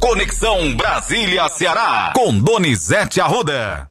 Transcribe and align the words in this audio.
Conexão 0.00 0.74
Brasília-Ceará, 0.74 2.14
com 2.16 2.36
Donizete 2.38 3.20
Arruda. 3.20 3.90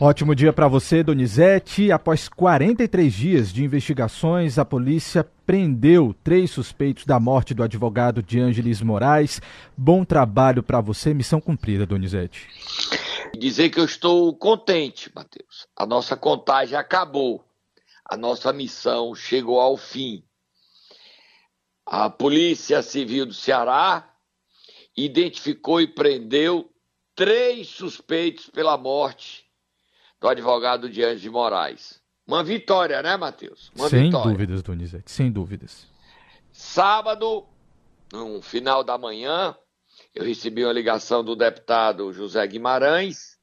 Ótimo 0.00 0.36
dia 0.36 0.52
para 0.52 0.68
você, 0.68 1.02
Donizete. 1.02 1.90
Após 1.90 2.28
43 2.28 3.12
dias 3.12 3.52
de 3.52 3.64
investigações, 3.64 4.56
a 4.56 4.64
polícia 4.64 5.28
prendeu 5.44 6.14
três 6.22 6.52
suspeitos 6.52 7.04
da 7.04 7.18
morte 7.18 7.54
do 7.54 7.64
advogado 7.64 8.22
de 8.22 8.38
Ângeles 8.38 8.80
Moraes. 8.80 9.42
Bom 9.76 10.04
trabalho 10.04 10.62
para 10.62 10.80
você, 10.80 11.12
missão 11.12 11.40
cumprida, 11.40 11.84
Donizete. 11.84 12.48
Dizer 13.36 13.70
que 13.70 13.80
eu 13.80 13.84
estou 13.84 14.32
contente, 14.36 15.10
Matheus. 15.12 15.66
A 15.76 15.84
nossa 15.84 16.16
contagem 16.16 16.78
acabou. 16.78 17.44
A 18.08 18.16
nossa 18.16 18.52
missão 18.52 19.12
chegou 19.12 19.60
ao 19.60 19.76
fim. 19.76 20.22
A 21.84 22.08
Polícia 22.08 22.80
Civil 22.80 23.26
do 23.26 23.34
Ceará 23.34 24.08
identificou 24.96 25.80
e 25.80 25.86
prendeu 25.86 26.70
três 27.14 27.68
suspeitos 27.68 28.48
pela 28.48 28.76
morte 28.76 29.46
do 30.20 30.28
advogado 30.28 30.88
Diante 30.88 31.20
de 31.20 31.30
Moraes. 31.30 32.00
Uma 32.26 32.42
vitória, 32.42 33.02
né, 33.02 33.16
Matheus? 33.16 33.70
Uma 33.76 33.88
sem 33.88 34.04
vitória. 34.04 34.32
dúvidas, 34.32 34.62
Donizete, 34.62 35.10
sem 35.10 35.30
dúvidas. 35.30 35.86
Sábado, 36.52 37.46
no 38.12 38.40
final 38.42 38.82
da 38.82 38.98
manhã, 38.98 39.56
eu 40.14 40.24
recebi 40.24 40.64
uma 40.64 40.72
ligação 40.72 41.22
do 41.22 41.36
deputado 41.36 42.12
José 42.12 42.44
Guimarães, 42.46 43.36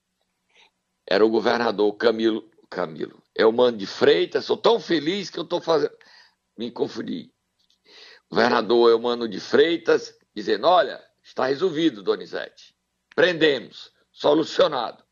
era 1.07 1.25
o 1.25 1.29
governador 1.29 1.93
Camilo, 1.93 2.49
Camilo, 2.69 3.21
é 3.35 3.45
o 3.45 3.53
Mano 3.53 3.77
de 3.77 3.85
Freitas, 3.85 4.45
sou 4.45 4.57
tão 4.57 4.79
feliz 4.79 5.29
que 5.29 5.37
eu 5.37 5.43
estou 5.43 5.61
fazendo, 5.61 5.93
me 6.57 6.71
confundi. 6.71 7.31
Governador 8.29 8.89
Eumano 8.89 9.27
de 9.27 9.39
Freitas, 9.39 10.17
dizendo, 10.35 10.67
olha, 10.67 10.99
está 11.23 11.45
resolvido, 11.45 12.03
Donizete, 12.03 12.75
prendemos, 13.15 13.91
solucionado. 14.11 15.03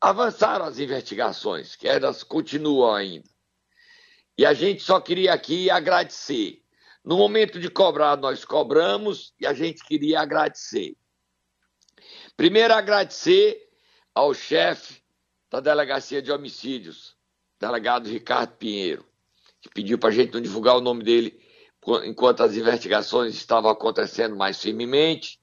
Avançaram 0.00 0.64
as 0.64 0.78
investigações, 0.78 1.76
que 1.76 1.88
elas 1.88 2.22
continuam 2.22 2.94
ainda. 2.94 3.28
E 4.38 4.46
a 4.46 4.54
gente 4.54 4.82
só 4.82 5.00
queria 5.00 5.32
aqui 5.32 5.70
agradecer. 5.70 6.62
No 7.04 7.16
momento 7.16 7.60
de 7.60 7.68
cobrar, 7.68 8.16
nós 8.16 8.44
cobramos 8.44 9.34
e 9.38 9.46
a 9.46 9.52
gente 9.52 9.84
queria 9.84 10.20
agradecer. 10.20 10.96
Primeiro, 12.36 12.72
agradecer 12.72 13.68
ao 14.14 14.32
chefe 14.32 15.02
da 15.50 15.60
Delegacia 15.60 16.22
de 16.22 16.32
Homicídios, 16.32 17.16
delegado 17.60 18.08
Ricardo 18.08 18.56
Pinheiro, 18.56 19.06
que 19.60 19.68
pediu 19.68 19.98
para 19.98 20.10
a 20.10 20.12
gente 20.12 20.32
não 20.32 20.40
divulgar 20.40 20.76
o 20.76 20.80
nome 20.80 21.04
dele 21.04 21.41
enquanto 22.04 22.42
as 22.42 22.56
investigações 22.56 23.34
estavam 23.34 23.70
acontecendo 23.70 24.36
mais 24.36 24.60
firmemente. 24.60 25.40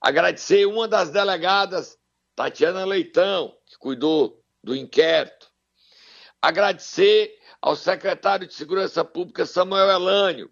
Agradecer 0.00 0.66
uma 0.66 0.88
das 0.88 1.10
delegadas, 1.10 1.98
Tatiana 2.34 2.84
Leitão, 2.84 3.56
que 3.66 3.76
cuidou 3.78 4.42
do 4.62 4.74
inquérito. 4.74 5.50
Agradecer 6.40 7.38
ao 7.60 7.76
secretário 7.76 8.46
de 8.46 8.54
Segurança 8.54 9.04
Pública, 9.04 9.46
Samuel 9.46 9.90
Elânio. 9.90 10.50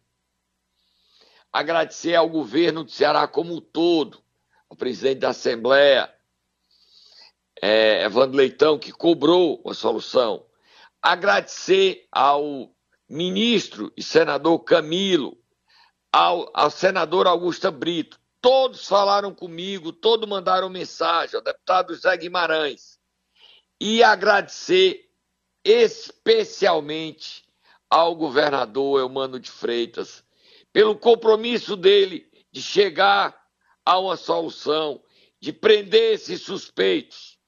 Agradecer 1.53 2.15
ao 2.15 2.29
governo 2.29 2.85
do 2.85 2.91
Ceará 2.91 3.29
como 3.29 3.55
um 3.55 3.61
todo, 3.61 4.23
ao 4.71 4.77
presidente 4.77 5.19
da 5.19 5.31
Assembleia, 5.31 6.11
é, 7.61 8.05
Evandro 8.05 8.39
Leitão, 8.39 8.79
que 8.79 8.91
cobrou 8.91 9.63
a 9.69 9.75
solução. 9.75 10.47
Agradecer 11.03 12.07
ao 12.11 12.75
ministro 13.13 13.93
e 13.95 14.03
senador 14.03 14.59
Camilo, 14.61 15.37
ao, 16.11 16.51
ao 16.55 16.71
senador 16.71 17.27
Augusta 17.27 17.71
Brito. 17.71 18.19
Todos 18.41 18.89
falaram 18.89 19.35
comigo, 19.35 19.93
todos 19.93 20.27
mandaram 20.27 20.71
mensagem, 20.71 21.37
ao 21.37 21.43
deputado 21.43 21.95
Zé 21.95 22.17
Guimarães 22.17 22.99
e 23.79 24.03
agradecer 24.03 25.11
especialmente 25.63 27.45
ao 27.91 28.17
governador 28.17 29.01
Eumano 29.01 29.39
de 29.39 29.51
Freitas 29.51 30.25
pelo 30.73 30.97
compromisso 30.97 31.77
dele 31.77 32.27
de 32.51 32.63
chegar 32.63 33.39
a 33.85 33.98
uma 33.98 34.17
solução, 34.17 35.05
de 35.39 35.53
prender 35.53 36.15
esses 36.15 36.41
suspeitos. 36.41 37.39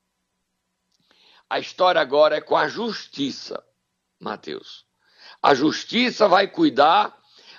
A 1.48 1.58
história 1.58 2.02
agora 2.02 2.36
é 2.36 2.40
com 2.42 2.54
a 2.54 2.68
justiça, 2.68 3.64
Mateus. 4.20 4.84
A 5.44 5.52
justiça 5.52 6.26
vai 6.26 6.48
cuidar, 6.48 7.14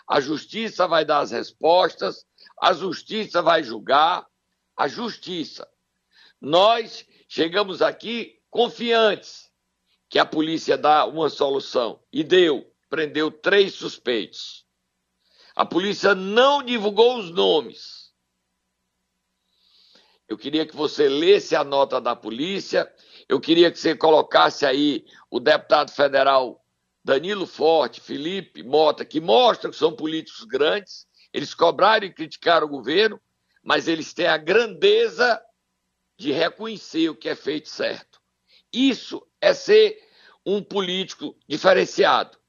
a 0.08 0.20
justiça 0.20 0.88
vai 0.88 1.06
dar 1.06 1.20
as 1.20 1.30
respostas, 1.30 2.26
a 2.60 2.74
justiça 2.74 3.44
vai 3.44 3.62
julgar, 3.62 4.26
a 4.76 4.88
justiça. 4.88 5.70
Nós 6.42 7.06
chegamos 7.28 7.84
aqui 7.84 8.40
confiantes 8.50 9.52
que 10.10 10.18
a 10.18 10.26
polícia 10.26 10.76
dá 10.76 11.06
uma 11.06 11.30
solução. 11.30 12.02
E 12.12 12.24
deu, 12.24 12.66
prendeu 12.90 13.30
três 13.30 13.76
suspeitos. 13.76 14.66
A 15.56 15.64
polícia 15.64 16.16
não 16.16 16.64
divulgou 16.64 17.20
os 17.20 17.30
nomes. 17.30 18.12
Eu 20.28 20.40
queria 20.40 20.66
que 20.66 20.76
você 20.76 21.08
lesse 21.08 21.56
a 21.56 21.64
nota 21.64 22.02
da 22.02 22.16
polícia. 22.16 22.92
Eu 23.30 23.40
queria 23.40 23.72
que 23.72 23.78
você 23.78 23.96
colocasse 23.96 24.66
aí 24.66 25.06
o 25.30 25.40
deputado 25.40 25.92
federal 25.92 26.65
Danilo 27.06 27.46
Forte, 27.46 28.02
Felipe 28.02 28.64
Mota, 28.64 29.06
que 29.06 29.22
mostram 29.22 29.70
que 29.70 29.78
são 29.78 29.96
políticos 29.96 30.44
grandes. 30.44 31.06
Eles 31.32 31.54
cobraram 31.54 32.08
e 32.08 32.12
criticaram 32.12 32.66
o 32.66 32.70
governo, 32.70 33.22
mas 33.62 33.88
eles 33.88 34.12
têm 34.12 34.26
a 34.26 34.38
grandeza 34.38 35.40
de 36.18 36.32
reconhecer 36.32 37.08
o 37.10 37.16
que 37.16 37.30
é 37.30 37.36
feito 37.36 37.70
certo. 37.70 38.20
Isso 38.74 39.22
é 39.40 39.54
ser 39.54 40.02
um 40.44 40.64
político 40.64 41.38
diferenciado. 41.48 42.40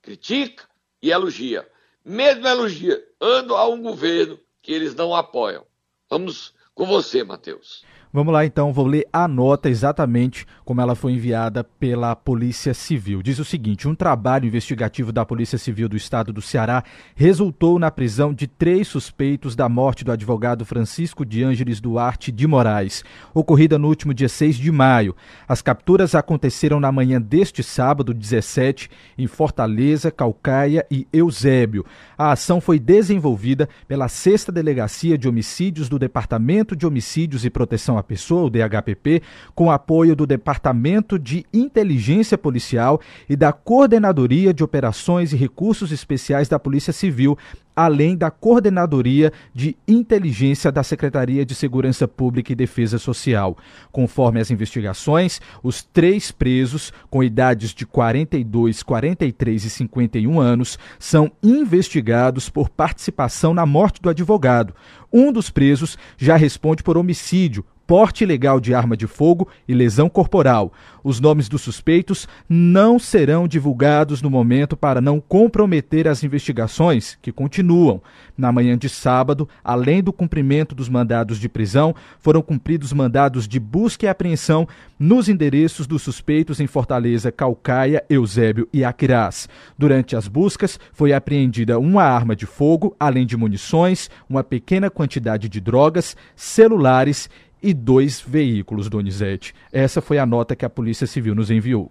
Critica 0.00 0.68
e 1.02 1.10
elogia. 1.10 1.68
Mesmo 2.04 2.46
elogiando 2.46 3.56
a 3.56 3.66
um 3.66 3.82
governo 3.82 4.38
que 4.62 4.72
eles 4.72 4.94
não 4.94 5.12
apoiam. 5.16 5.66
Vamos 6.08 6.54
com 6.76 6.86
você, 6.86 7.24
Matheus. 7.24 7.84
Vamos 8.14 8.32
lá 8.32 8.46
então, 8.46 8.72
vou 8.72 8.86
ler 8.86 9.08
a 9.12 9.26
nota 9.26 9.68
exatamente 9.68 10.46
como 10.64 10.80
ela 10.80 10.94
foi 10.94 11.14
enviada 11.14 11.64
pela 11.64 12.14
Polícia 12.14 12.72
Civil. 12.72 13.20
Diz 13.20 13.40
o 13.40 13.44
seguinte: 13.44 13.88
um 13.88 13.94
trabalho 13.96 14.46
investigativo 14.46 15.10
da 15.10 15.26
Polícia 15.26 15.58
Civil 15.58 15.88
do 15.88 15.96
Estado 15.96 16.32
do 16.32 16.40
Ceará 16.40 16.84
resultou 17.16 17.76
na 17.76 17.90
prisão 17.90 18.32
de 18.32 18.46
três 18.46 18.86
suspeitos 18.86 19.56
da 19.56 19.68
morte 19.68 20.04
do 20.04 20.12
advogado 20.12 20.64
Francisco 20.64 21.26
de 21.26 21.42
Ângeles 21.42 21.80
Duarte 21.80 22.30
de 22.30 22.46
Moraes, 22.46 23.02
ocorrida 23.34 23.80
no 23.80 23.88
último 23.88 24.14
dia 24.14 24.28
6 24.28 24.58
de 24.58 24.70
maio. 24.70 25.16
As 25.48 25.60
capturas 25.60 26.14
aconteceram 26.14 26.78
na 26.78 26.92
manhã 26.92 27.20
deste 27.20 27.64
sábado, 27.64 28.14
17, 28.14 28.90
em 29.18 29.26
Fortaleza, 29.26 30.12
Calcaia 30.12 30.86
e 30.88 31.04
Eusébio. 31.12 31.84
A 32.16 32.30
ação 32.30 32.60
foi 32.60 32.78
desenvolvida 32.78 33.68
pela 33.88 34.06
Sexta 34.06 34.52
Delegacia 34.52 35.18
de 35.18 35.28
Homicídios 35.28 35.88
do 35.88 35.98
Departamento 35.98 36.76
de 36.76 36.86
Homicídios 36.86 37.44
e 37.44 37.50
Proteção 37.50 37.98
à 37.98 38.03
Pessoa, 38.04 38.44
o 38.44 38.50
DHPP, 38.50 39.22
com 39.54 39.70
apoio 39.70 40.14
do 40.14 40.26
Departamento 40.26 41.18
de 41.18 41.44
Inteligência 41.52 42.38
Policial 42.38 43.00
e 43.28 43.34
da 43.34 43.52
Coordenadoria 43.52 44.54
de 44.54 44.62
Operações 44.62 45.32
e 45.32 45.36
Recursos 45.36 45.90
Especiais 45.90 46.48
da 46.48 46.58
Polícia 46.58 46.92
Civil, 46.92 47.36
além 47.74 48.16
da 48.16 48.30
Coordenadoria 48.30 49.32
de 49.52 49.76
Inteligência 49.86 50.70
da 50.70 50.82
Secretaria 50.82 51.44
de 51.44 51.54
Segurança 51.54 52.06
Pública 52.06 52.52
e 52.52 52.56
Defesa 52.56 52.98
Social. 52.98 53.56
Conforme 53.90 54.40
as 54.40 54.50
investigações, 54.50 55.40
os 55.62 55.82
três 55.82 56.30
presos, 56.30 56.92
com 57.10 57.22
idades 57.22 57.74
de 57.74 57.84
42, 57.84 58.82
43 58.82 59.64
e 59.64 59.70
51 59.70 60.40
anos, 60.40 60.78
são 60.98 61.32
investigados 61.42 62.48
por 62.48 62.68
participação 62.68 63.52
na 63.52 63.66
morte 63.66 64.00
do 64.00 64.08
advogado. 64.08 64.74
Um 65.12 65.32
dos 65.32 65.50
presos 65.50 65.96
já 66.16 66.36
responde 66.36 66.82
por 66.82 66.96
homicídio, 66.96 67.64
porte 67.86 68.24
ilegal 68.24 68.60
de 68.60 68.74
arma 68.74 68.96
de 68.96 69.06
fogo 69.06 69.48
e 69.68 69.74
lesão 69.74 70.08
corporal. 70.08 70.72
Os 71.02 71.20
nomes 71.20 71.48
dos 71.48 71.60
suspeitos 71.60 72.26
não 72.48 72.98
serão 72.98 73.46
divulgados 73.46 74.22
no 74.22 74.30
momento 74.30 74.74
para 74.76 75.00
não 75.00 75.20
comprometer 75.20 76.08
as 76.08 76.24
investigações, 76.24 77.18
que 77.20 77.30
continuam. 77.30 78.00
Na 78.36 78.50
manhã 78.50 78.76
de 78.76 78.88
sábado, 78.88 79.48
além 79.62 80.02
do 80.02 80.12
cumprimento 80.12 80.74
dos 80.74 80.88
mandados 80.88 81.38
de 81.38 81.48
prisão, 81.48 81.94
foram 82.18 82.40
cumpridos 82.40 82.92
mandados 82.92 83.46
de 83.46 83.60
busca 83.60 84.06
e 84.06 84.08
apreensão 84.08 84.66
nos 84.98 85.28
endereços 85.28 85.86
dos 85.86 86.02
suspeitos 86.02 86.58
em 86.58 86.66
Fortaleza, 86.66 87.30
Calcaia, 87.30 88.02
Eusébio 88.08 88.66
e 88.72 88.82
Aquirás. 88.82 89.48
Durante 89.76 90.16
as 90.16 90.26
buscas, 90.26 90.80
foi 90.92 91.12
apreendida 91.12 91.78
uma 91.78 92.02
arma 92.02 92.34
de 92.34 92.46
fogo, 92.46 92.96
além 92.98 93.26
de 93.26 93.36
munições, 93.36 94.08
uma 94.28 94.42
pequena 94.42 94.88
quantidade 94.88 95.48
de 95.48 95.60
drogas, 95.60 96.16
celulares 96.34 97.28
e 97.64 97.72
dois 97.72 98.20
veículos, 98.20 98.90
Donizete. 98.90 99.54
Essa 99.72 100.02
foi 100.02 100.18
a 100.18 100.26
nota 100.26 100.54
que 100.54 100.66
a 100.66 100.70
Polícia 100.70 101.06
Civil 101.06 101.34
nos 101.34 101.50
enviou. 101.50 101.90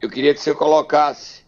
Eu 0.00 0.08
queria 0.08 0.32
que 0.32 0.40
você 0.40 0.54
colocasse 0.54 1.42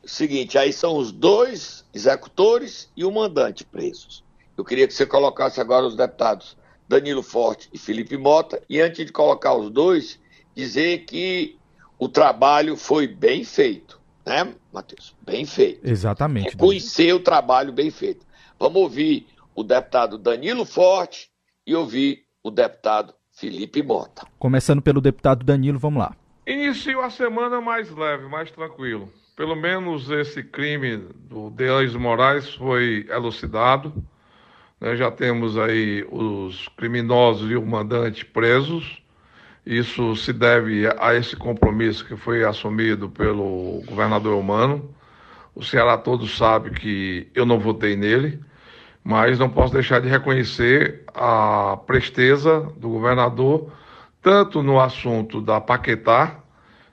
o 0.00 0.08
seguinte: 0.08 0.56
aí 0.56 0.72
são 0.72 0.96
os 0.96 1.10
dois 1.10 1.84
executores 1.92 2.88
e 2.96 3.04
o 3.04 3.10
mandante 3.10 3.64
presos. 3.64 4.22
eu 4.56 4.64
queria 4.64 4.86
que 4.86 4.94
você 4.94 5.04
colocasse 5.04 5.60
agora 5.60 5.84
os 5.84 5.96
deputados 5.96 6.56
Danilo 6.88 7.22
Forte 7.22 7.68
e 7.72 7.78
Felipe 7.78 8.16
Mota, 8.16 8.62
e 8.70 8.80
antes 8.80 9.04
de 9.04 9.10
colocar 9.10 9.54
os 9.54 9.70
dois, 9.70 10.20
dizer 10.54 11.04
que 11.04 11.56
o 11.98 12.08
trabalho 12.08 12.76
foi 12.76 13.08
bem 13.08 13.42
feito, 13.42 14.00
né, 14.24 14.54
Matheus? 14.72 15.16
Bem 15.20 15.44
feito. 15.44 15.80
Exatamente. 15.82 16.50
Reconhecer 16.50 17.12
o 17.12 17.20
trabalho 17.20 17.72
bem 17.72 17.90
feito. 17.90 18.24
Vamos 18.56 18.82
ouvir 18.82 19.26
o 19.52 19.64
deputado 19.64 20.16
Danilo 20.16 20.64
Forte 20.64 21.30
e 21.66 21.74
ouvir 21.74 22.23
o 22.44 22.50
deputado 22.50 23.14
Felipe 23.32 23.82
Mota. 23.82 24.26
Começando 24.38 24.82
pelo 24.82 25.00
deputado 25.00 25.44
Danilo, 25.44 25.78
vamos 25.78 25.98
lá. 25.98 26.14
Inicio 26.46 27.00
a 27.00 27.08
semana 27.08 27.58
mais 27.58 27.90
leve, 27.90 28.28
mais 28.28 28.50
tranquilo. 28.50 29.10
Pelo 29.34 29.56
menos 29.56 30.10
esse 30.10 30.42
crime 30.42 30.98
do 30.98 31.48
Deus 31.48 31.96
Moraes 31.96 32.54
foi 32.54 33.06
elucidado. 33.08 33.94
Né? 34.78 34.94
Já 34.94 35.10
temos 35.10 35.56
aí 35.56 36.06
os 36.12 36.68
criminosos 36.76 37.50
e 37.50 37.56
o 37.56 37.64
mandante 37.64 38.26
presos. 38.26 39.02
Isso 39.64 40.14
se 40.14 40.30
deve 40.30 40.86
a 40.98 41.14
esse 41.14 41.34
compromisso 41.34 42.04
que 42.04 42.14
foi 42.14 42.44
assumido 42.44 43.08
pelo 43.08 43.82
governador 43.86 44.38
Humano. 44.38 44.94
O 45.54 45.64
Ceará 45.64 45.96
todo 45.96 46.28
sabe 46.28 46.70
que 46.72 47.28
eu 47.34 47.46
não 47.46 47.58
votei 47.58 47.96
nele, 47.96 48.38
mas 49.04 49.38
não 49.38 49.50
posso 49.50 49.74
deixar 49.74 50.00
de 50.00 50.08
reconhecer 50.08 51.04
a 51.14 51.76
presteza 51.86 52.60
do 52.78 52.88
governador, 52.88 53.70
tanto 54.22 54.62
no 54.62 54.80
assunto 54.80 55.42
da 55.42 55.60
Paquetá, 55.60 56.38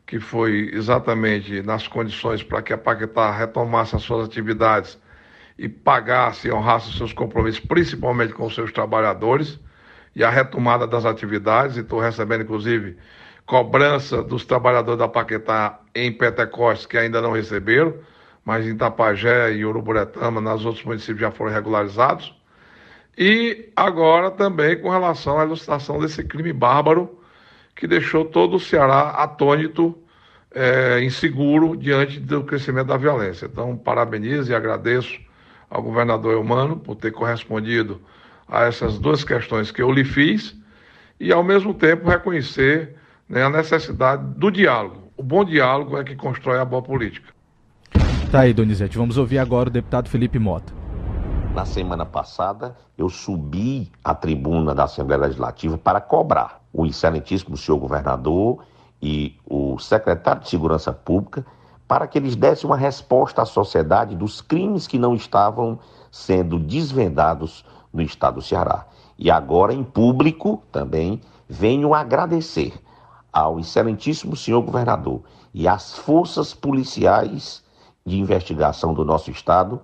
que 0.05 0.19
foi 0.19 0.69
exatamente 0.73 1.61
nas 1.61 1.87
condições 1.87 2.43
para 2.43 2.61
que 2.61 2.73
a 2.73 2.77
Paquetá 2.77 3.31
retomasse 3.31 3.95
as 3.95 4.03
suas 4.03 4.27
atividades 4.27 4.99
e 5.57 5.69
pagasse 5.69 6.49
e 6.49 6.51
honrasse 6.51 6.91
seus 6.97 7.13
compromissos, 7.13 7.61
principalmente 7.61 8.33
com 8.33 8.49
seus 8.49 8.73
trabalhadores 8.73 9.57
e 10.13 10.21
a 10.21 10.29
retomada 10.29 10.85
das 10.85 11.05
atividades. 11.05 11.77
Estou 11.77 12.01
recebendo, 12.01 12.43
inclusive, 12.43 12.97
cobrança 13.45 14.21
dos 14.21 14.43
trabalhadores 14.43 14.99
da 14.99 15.07
Paquetá 15.07 15.79
em 15.95 16.11
Pentecostes 16.11 16.85
que 16.85 16.97
ainda 16.97 17.21
não 17.21 17.31
receberam, 17.31 17.93
mas 18.45 18.65
em 18.65 18.75
Tapajé 18.75 19.53
e 19.53 19.65
Uruburetama, 19.65 20.41
nos 20.41 20.65
outros 20.65 20.83
municípios 20.83 21.19
já 21.19 21.31
foram 21.31 21.51
regularizados. 21.51 22.33
E 23.17 23.69
agora 23.75 24.31
também 24.31 24.79
com 24.79 24.89
relação 24.89 25.39
à 25.39 25.45
ilustração 25.45 25.99
desse 25.99 26.23
crime 26.23 26.53
bárbaro 26.53 27.19
que 27.75 27.88
deixou 27.88 28.25
todo 28.25 28.55
o 28.55 28.59
Ceará 28.59 29.09
atônito, 29.09 29.97
é, 30.53 31.03
inseguro 31.03 31.75
diante 31.77 32.19
do 32.19 32.43
crescimento 32.43 32.88
da 32.88 32.97
violência. 32.97 33.45
Então, 33.45 33.75
parabenizo 33.77 34.51
e 34.51 34.55
agradeço 34.55 35.19
ao 35.69 35.81
governador 35.81 36.33
Eumano 36.33 36.77
por 36.77 36.95
ter 36.95 37.11
correspondido 37.11 38.01
a 38.47 38.65
essas 38.65 38.99
duas 38.99 39.23
questões 39.23 39.71
que 39.71 39.81
eu 39.81 39.91
lhe 39.91 40.03
fiz 40.03 40.55
e, 41.19 41.31
ao 41.31 41.43
mesmo 41.43 41.73
tempo, 41.73 42.09
reconhecer 42.09 42.95
né, 43.29 43.43
a 43.43 43.49
necessidade 43.49 44.23
do 44.38 44.51
diálogo. 44.51 45.11
O 45.15 45.23
bom 45.23 45.45
diálogo 45.45 45.97
é 45.97 46.03
que 46.03 46.15
constrói 46.15 46.59
a 46.59 46.65
boa 46.65 46.81
política. 46.81 47.31
Tá 48.31 48.39
aí, 48.39 48.53
Donizete. 48.53 48.97
Vamos 48.97 49.17
ouvir 49.17 49.39
agora 49.39 49.67
o 49.67 49.71
deputado 49.71 50.07
Felipe 50.07 50.39
Mota. 50.39 50.71
Na 51.53 51.65
semana 51.65 52.05
passada, 52.05 52.77
eu 52.97 53.09
subi 53.09 53.91
à 54.01 54.15
tribuna 54.15 54.73
da 54.73 54.85
Assembleia 54.85 55.23
Legislativa 55.23 55.77
para 55.77 55.99
cobrar 55.99 56.61
o 56.71 56.85
excelentíssimo 56.85 57.57
senhor 57.57 57.77
governador 57.77 58.63
e 59.01 59.35
o 59.45 59.77
secretário 59.79 60.43
de 60.43 60.49
Segurança 60.49 60.93
Pública 60.93 61.45
para 61.85 62.07
que 62.07 62.17
eles 62.17 62.37
dessem 62.37 62.69
uma 62.69 62.77
resposta 62.77 63.41
à 63.41 63.45
sociedade 63.45 64.15
dos 64.15 64.39
crimes 64.39 64.87
que 64.87 64.97
não 64.97 65.13
estavam 65.13 65.77
sendo 66.09 66.57
desvendados 66.57 67.65
no 67.91 68.01
estado 68.01 68.35
do 68.35 68.41
Ceará. 68.41 68.85
E 69.19 69.29
agora, 69.29 69.73
em 69.73 69.83
público, 69.83 70.63
também 70.71 71.19
venho 71.49 71.93
agradecer 71.93 72.81
ao 73.33 73.59
excelentíssimo 73.59 74.37
senhor 74.37 74.61
governador 74.61 75.21
e 75.53 75.67
às 75.67 75.97
forças 75.97 76.53
policiais 76.53 77.61
de 78.06 78.19
investigação 78.19 78.94
do 78.94 79.06
nosso 79.06 79.30
estado 79.31 79.81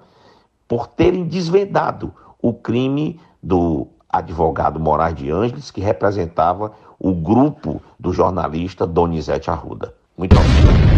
por 0.68 0.88
terem 0.88 1.26
desvendado 1.26 2.14
o 2.42 2.54
crime 2.54 3.20
do 3.42 3.88
advogado 4.10 4.80
Moraes 4.80 5.16
de 5.16 5.30
Ângeles, 5.30 5.72
que 5.72 5.82
representava 5.82 6.74
o 7.00 7.14
grupo 7.14 7.82
do 8.00 8.12
jornalista 8.12 8.86
Donizete 8.86 9.50
Arruda. 9.50 9.94
Muito 10.18 10.36
obrigado. 10.36 10.98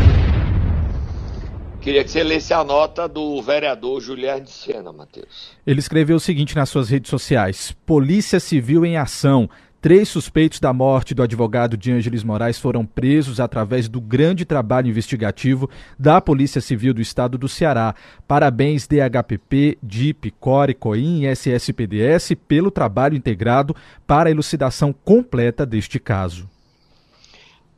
Queria 1.81 2.04
que 2.04 2.12
você 2.12 2.24
lesse 2.24 2.54
a 2.54 2.63
nota 2.63 3.07
do 3.07 3.42
vereador 3.42 4.01
Juliano 4.01 4.42
de 4.42 4.51
Sena, 4.51 4.92
Matheus. 4.92 5.54
Ele 5.66 5.80
escreveu 5.80 6.18
o 6.18 6.19
seguinte 6.19 6.56
nas 6.56 6.69
suas 6.69 6.89
redes 6.89 7.10
sociais: 7.10 7.74
Polícia 7.86 8.39
Civil 8.39 8.86
em 8.86 8.98
ação. 8.98 9.50
Três 9.81 10.09
suspeitos 10.09 10.59
da 10.59 10.73
morte 10.73 11.13
do 11.13 11.23
advogado 11.23 11.77
de 11.77 11.89
Ângeles 11.89 12.21
Moraes 12.21 12.59
foram 12.59 12.85
presos 12.85 13.39
através 13.39 13.87
do 13.87 14.01
grande 14.01 14.43
trabalho 14.43 14.89
investigativo 14.89 15.69
da 15.97 16.19
Polícia 16.19 16.59
Civil 16.59 16.93
do 16.93 16.99
Estado 16.99 17.37
do 17.37 17.47
Ceará. 17.47 17.95
Parabéns 18.27 18.85
DHPP, 18.85 19.77
DIP, 19.81 20.31
CORE, 20.31 20.73
COIN 20.73 21.21
e 21.21 21.27
SSPDS 21.27 22.33
pelo 22.45 22.69
trabalho 22.69 23.15
integrado 23.15 23.73
para 24.05 24.27
a 24.27 24.31
elucidação 24.31 24.91
completa 24.91 25.65
deste 25.65 25.97
caso. 25.97 26.49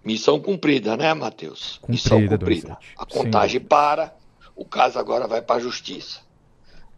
Missão 0.04 0.40
cumprida, 0.40 0.98
né, 0.98 1.14
Matheus? 1.14 1.78
Cumprida, 1.84 2.16
Missão 2.18 2.28
cumprida. 2.28 2.78
A 2.98 3.06
contagem 3.06 3.62
Sim. 3.62 3.68
para, 3.68 4.12
o 4.56 4.66
caso 4.66 4.98
agora 4.98 5.28
vai 5.28 5.44
para 5.44 5.58
a 5.58 5.60
justiça. 5.60 6.22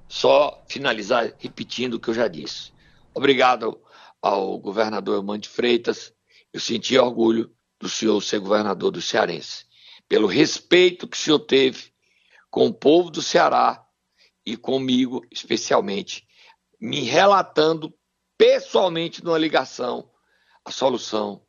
Só 0.07 0.63
finalizar 0.65 1.33
repetindo 1.39 1.95
o 1.95 1.99
que 1.99 2.07
eu 2.07 2.13
já 2.13 2.29
disse. 2.29 2.71
Obrigado 3.13 3.77
ao 4.23 4.57
governador 4.57 5.15
Eumante 5.15 5.49
Freitas. 5.49 6.13
Eu 6.53 6.61
senti 6.61 6.97
orgulho 6.97 7.53
do 7.77 7.89
senhor 7.89 8.21
ser 8.21 8.39
governador 8.39 8.89
do 8.89 9.01
Cearense, 9.01 9.65
pelo 10.07 10.27
respeito 10.27 11.05
que 11.05 11.17
o 11.17 11.19
senhor 11.19 11.39
teve 11.39 11.91
com 12.49 12.67
o 12.67 12.73
povo 12.73 13.09
do 13.11 13.21
Ceará 13.21 13.85
e 14.45 14.55
comigo, 14.55 15.21
especialmente, 15.29 16.25
me 16.79 17.01
relatando 17.01 17.93
pessoalmente 18.37 19.23
numa 19.23 19.37
ligação 19.37 20.09
a 20.63 20.71
solução 20.71 21.45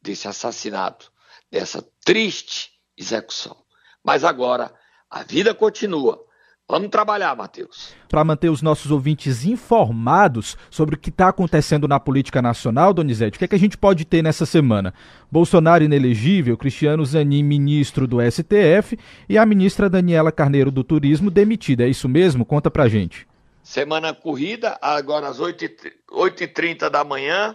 desse 0.00 0.26
assassinato, 0.26 1.12
dessa 1.50 1.82
triste 2.04 2.72
execução. 2.96 3.64
Mas 4.02 4.24
agora 4.24 4.74
a 5.10 5.22
vida 5.22 5.54
continua. 5.54 6.24
Vamos 6.66 6.88
trabalhar, 6.88 7.36
Matheus. 7.36 7.94
Para 8.08 8.24
manter 8.24 8.48
os 8.48 8.62
nossos 8.62 8.90
ouvintes 8.90 9.44
informados 9.44 10.56
sobre 10.70 10.94
o 10.94 10.98
que 10.98 11.10
está 11.10 11.28
acontecendo 11.28 11.86
na 11.86 12.00
política 12.00 12.40
nacional, 12.40 12.94
Donizete, 12.94 13.36
o 13.36 13.38
que, 13.38 13.44
é 13.44 13.48
que 13.48 13.54
a 13.54 13.58
gente 13.58 13.76
pode 13.76 14.06
ter 14.06 14.22
nessa 14.22 14.46
semana? 14.46 14.94
Bolsonaro 15.30 15.84
inelegível, 15.84 16.56
Cristiano 16.56 17.04
Zanin, 17.04 17.42
ministro 17.42 18.06
do 18.06 18.16
STF, 18.18 18.98
e 19.28 19.36
a 19.36 19.44
ministra 19.44 19.90
Daniela 19.90 20.32
Carneiro 20.32 20.70
do 20.70 20.82
Turismo 20.82 21.30
demitida. 21.30 21.84
É 21.84 21.88
isso 21.88 22.08
mesmo? 22.08 22.46
Conta 22.46 22.70
pra 22.70 22.88
gente. 22.88 23.28
Semana 23.62 24.14
corrida, 24.14 24.78
agora 24.80 25.28
às 25.28 25.38
8h30 25.40 26.88
da 26.88 27.04
manhã, 27.04 27.54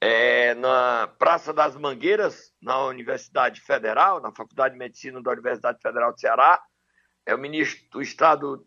é, 0.00 0.54
na 0.54 1.08
Praça 1.16 1.52
das 1.52 1.76
Mangueiras, 1.76 2.52
na 2.60 2.86
Universidade 2.86 3.60
Federal, 3.60 4.20
na 4.20 4.32
Faculdade 4.32 4.74
de 4.74 4.78
Medicina 4.78 5.22
da 5.22 5.30
Universidade 5.30 5.78
Federal 5.80 6.12
do 6.12 6.18
Ceará, 6.18 6.60
é 7.28 7.34
o 7.34 7.38
ministro 7.38 7.84
do 7.90 8.00
Estado, 8.00 8.66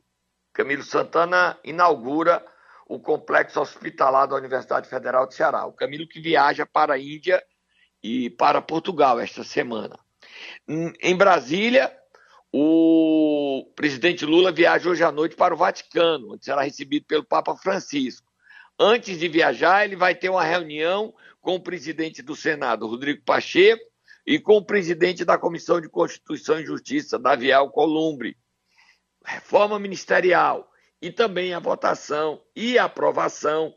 Camilo 0.54 0.84
Santana, 0.84 1.58
inaugura 1.64 2.46
o 2.88 3.00
complexo 3.00 3.60
hospitalar 3.60 4.28
da 4.28 4.36
Universidade 4.36 4.88
Federal 4.88 5.26
do 5.26 5.34
Ceará. 5.34 5.66
O 5.66 5.74
Camilo 5.74 6.08
que 6.08 6.22
viaja 6.22 6.64
para 6.64 6.94
a 6.94 7.00
Índia 7.00 7.44
e 8.04 8.30
para 8.30 8.62
Portugal 8.62 9.20
esta 9.20 9.44
semana. 9.44 9.98
Em 10.68 11.16
Brasília, 11.16 11.92
o 12.54 13.68
presidente 13.76 14.28
Lula 14.28 14.52
viaja 14.52 14.92
hoje 14.92 15.04
à 15.04 15.12
noite 15.12 15.36
para 15.36 15.56
o 15.56 15.58
Vaticano, 15.58 16.34
onde 16.34 16.46
será 16.46 16.62
recebido 16.62 17.08
pelo 17.08 17.26
Papa 17.26 17.58
Francisco. 17.58 18.28
Antes 18.78 19.18
de 19.18 19.28
viajar, 19.28 19.86
ele 19.86 19.96
vai 19.96 20.14
ter 20.14 20.30
uma 20.30 20.44
reunião 20.44 21.16
com 21.42 21.56
o 21.56 21.60
presidente 21.60 22.22
do 22.22 22.36
Senado, 22.36 22.86
Rodrigo 22.86 23.24
Pacheco, 23.26 23.84
e 24.24 24.38
com 24.38 24.58
o 24.58 24.66
presidente 24.66 25.26
da 25.26 25.36
Comissão 25.36 25.82
de 25.82 25.90
Constituição 25.90 26.60
e 26.60 26.66
Justiça, 26.66 27.18
Daviel 27.18 27.68
Columbre. 27.70 28.38
Reforma 29.26 29.80
ministerial 29.80 30.72
e 31.02 31.12
também 31.12 31.54
a 31.54 31.60
votação 31.60 32.42
e 32.56 32.78
a 32.78 32.86
aprovação 32.86 33.74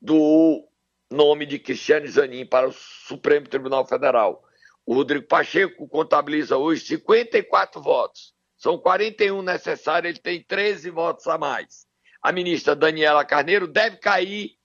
do 0.00 0.66
nome 1.10 1.46
de 1.46 1.58
Cristiane 1.58 2.08
Zanin 2.08 2.46
para 2.46 2.68
o 2.68 2.72
Supremo 2.72 3.48
Tribunal 3.48 3.86
Federal. 3.86 4.44
O 4.86 4.94
Rodrigo 4.94 5.26
Pacheco 5.26 5.88
contabiliza 5.88 6.56
hoje 6.56 6.86
54 6.86 7.80
votos. 7.80 8.34
São 8.56 8.78
41 8.78 9.42
necessários, 9.42 10.10
ele 10.10 10.18
tem 10.18 10.42
13 10.42 10.90
votos 10.90 11.26
a 11.26 11.38
mais 11.38 11.88
a 12.22 12.32
ministra 12.32 12.74
Daniela 12.74 13.24
Carneiro 13.24 13.66
deve 13.66 13.96
cair 13.96 14.56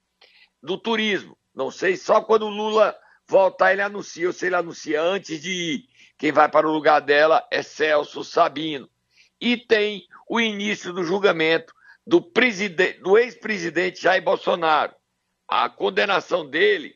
do 0.61 0.77
turismo. 0.77 1.37
Não 1.53 1.69
sei, 1.69 1.95
só 1.95 2.21
quando 2.21 2.45
o 2.45 2.49
Lula 2.49 2.97
voltar 3.27 3.71
ele 3.71 3.81
anuncia, 3.81 4.27
ou 4.27 4.33
se 4.33 4.47
ele 4.47 4.55
anuncia 4.55 5.01
antes 5.01 5.41
de 5.41 5.51
ir. 5.51 5.89
Quem 6.17 6.31
vai 6.31 6.49
para 6.49 6.67
o 6.67 6.71
lugar 6.71 6.99
dela 6.99 7.45
é 7.51 7.61
Celso 7.61 8.23
Sabino. 8.23 8.89
E 9.43 9.57
tem 9.57 10.07
o 10.29 10.39
início 10.39 10.93
do 10.93 11.03
julgamento 11.03 11.73
do, 12.07 12.21
do 13.01 13.17
ex-presidente 13.17 14.01
Jair 14.01 14.23
Bolsonaro. 14.23 14.95
A 15.45 15.67
condenação 15.67 16.49
dele 16.49 16.95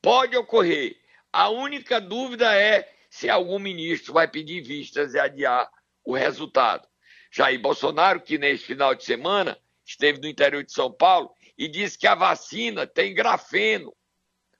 pode 0.00 0.36
ocorrer. 0.36 0.96
A 1.32 1.48
única 1.48 2.00
dúvida 2.00 2.54
é 2.54 2.88
se 3.10 3.28
algum 3.28 3.58
ministro 3.58 4.12
vai 4.12 4.28
pedir 4.28 4.60
vistas 4.60 5.14
e 5.14 5.18
adiar 5.18 5.68
o 6.04 6.14
resultado. 6.14 6.86
Jair 7.32 7.60
Bolsonaro, 7.60 8.20
que 8.20 8.38
neste 8.38 8.64
final 8.64 8.94
de 8.94 9.02
semana 9.02 9.58
esteve 9.84 10.20
no 10.20 10.28
interior 10.28 10.62
de 10.62 10.70
São 10.70 10.92
Paulo 10.92 11.32
e 11.58 11.66
disse 11.66 11.98
que 11.98 12.06
a 12.06 12.14
vacina 12.14 12.86
tem 12.86 13.12
grafeno, 13.12 13.92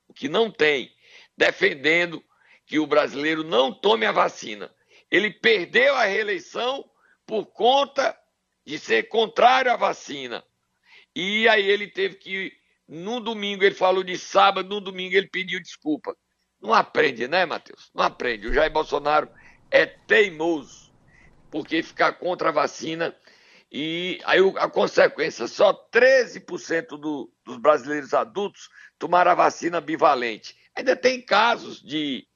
o 0.08 0.12
que 0.12 0.28
não 0.28 0.50
tem, 0.50 0.92
defendendo 1.36 2.20
que 2.66 2.80
o 2.80 2.86
brasileiro 2.86 3.44
não 3.44 3.72
tome 3.72 4.06
a 4.06 4.10
vacina. 4.10 4.74
Ele 5.08 5.30
perdeu 5.30 5.94
a 5.94 6.04
reeleição 6.04 6.84
por 7.28 7.44
conta 7.44 8.18
de 8.66 8.78
ser 8.78 9.04
contrário 9.04 9.70
à 9.70 9.76
vacina. 9.76 10.42
E 11.14 11.46
aí 11.46 11.68
ele 11.68 11.86
teve 11.86 12.14
que, 12.14 12.52
no 12.88 13.20
domingo, 13.20 13.62
ele 13.62 13.74
falou 13.74 14.02
de 14.02 14.16
sábado, 14.16 14.66
no 14.66 14.80
domingo 14.80 15.14
ele 15.14 15.28
pediu 15.28 15.60
desculpa. 15.60 16.16
Não 16.58 16.72
aprende, 16.72 17.28
né, 17.28 17.44
Matheus? 17.44 17.90
Não 17.94 18.02
aprende. 18.02 18.48
O 18.48 18.54
Jair 18.54 18.72
Bolsonaro 18.72 19.28
é 19.70 19.84
teimoso, 19.84 20.90
porque 21.50 21.82
ficar 21.82 22.14
contra 22.14 22.48
a 22.48 22.52
vacina 22.52 23.14
e 23.70 24.18
aí 24.24 24.40
a 24.56 24.70
consequência, 24.70 25.46
só 25.46 25.74
13% 25.92 26.98
do, 26.98 27.30
dos 27.44 27.58
brasileiros 27.58 28.14
adultos 28.14 28.70
tomaram 28.98 29.32
a 29.32 29.34
vacina 29.34 29.78
bivalente. 29.78 30.56
Ainda 30.74 30.96
tem 30.96 31.20
casos 31.20 31.82
de 31.82 32.26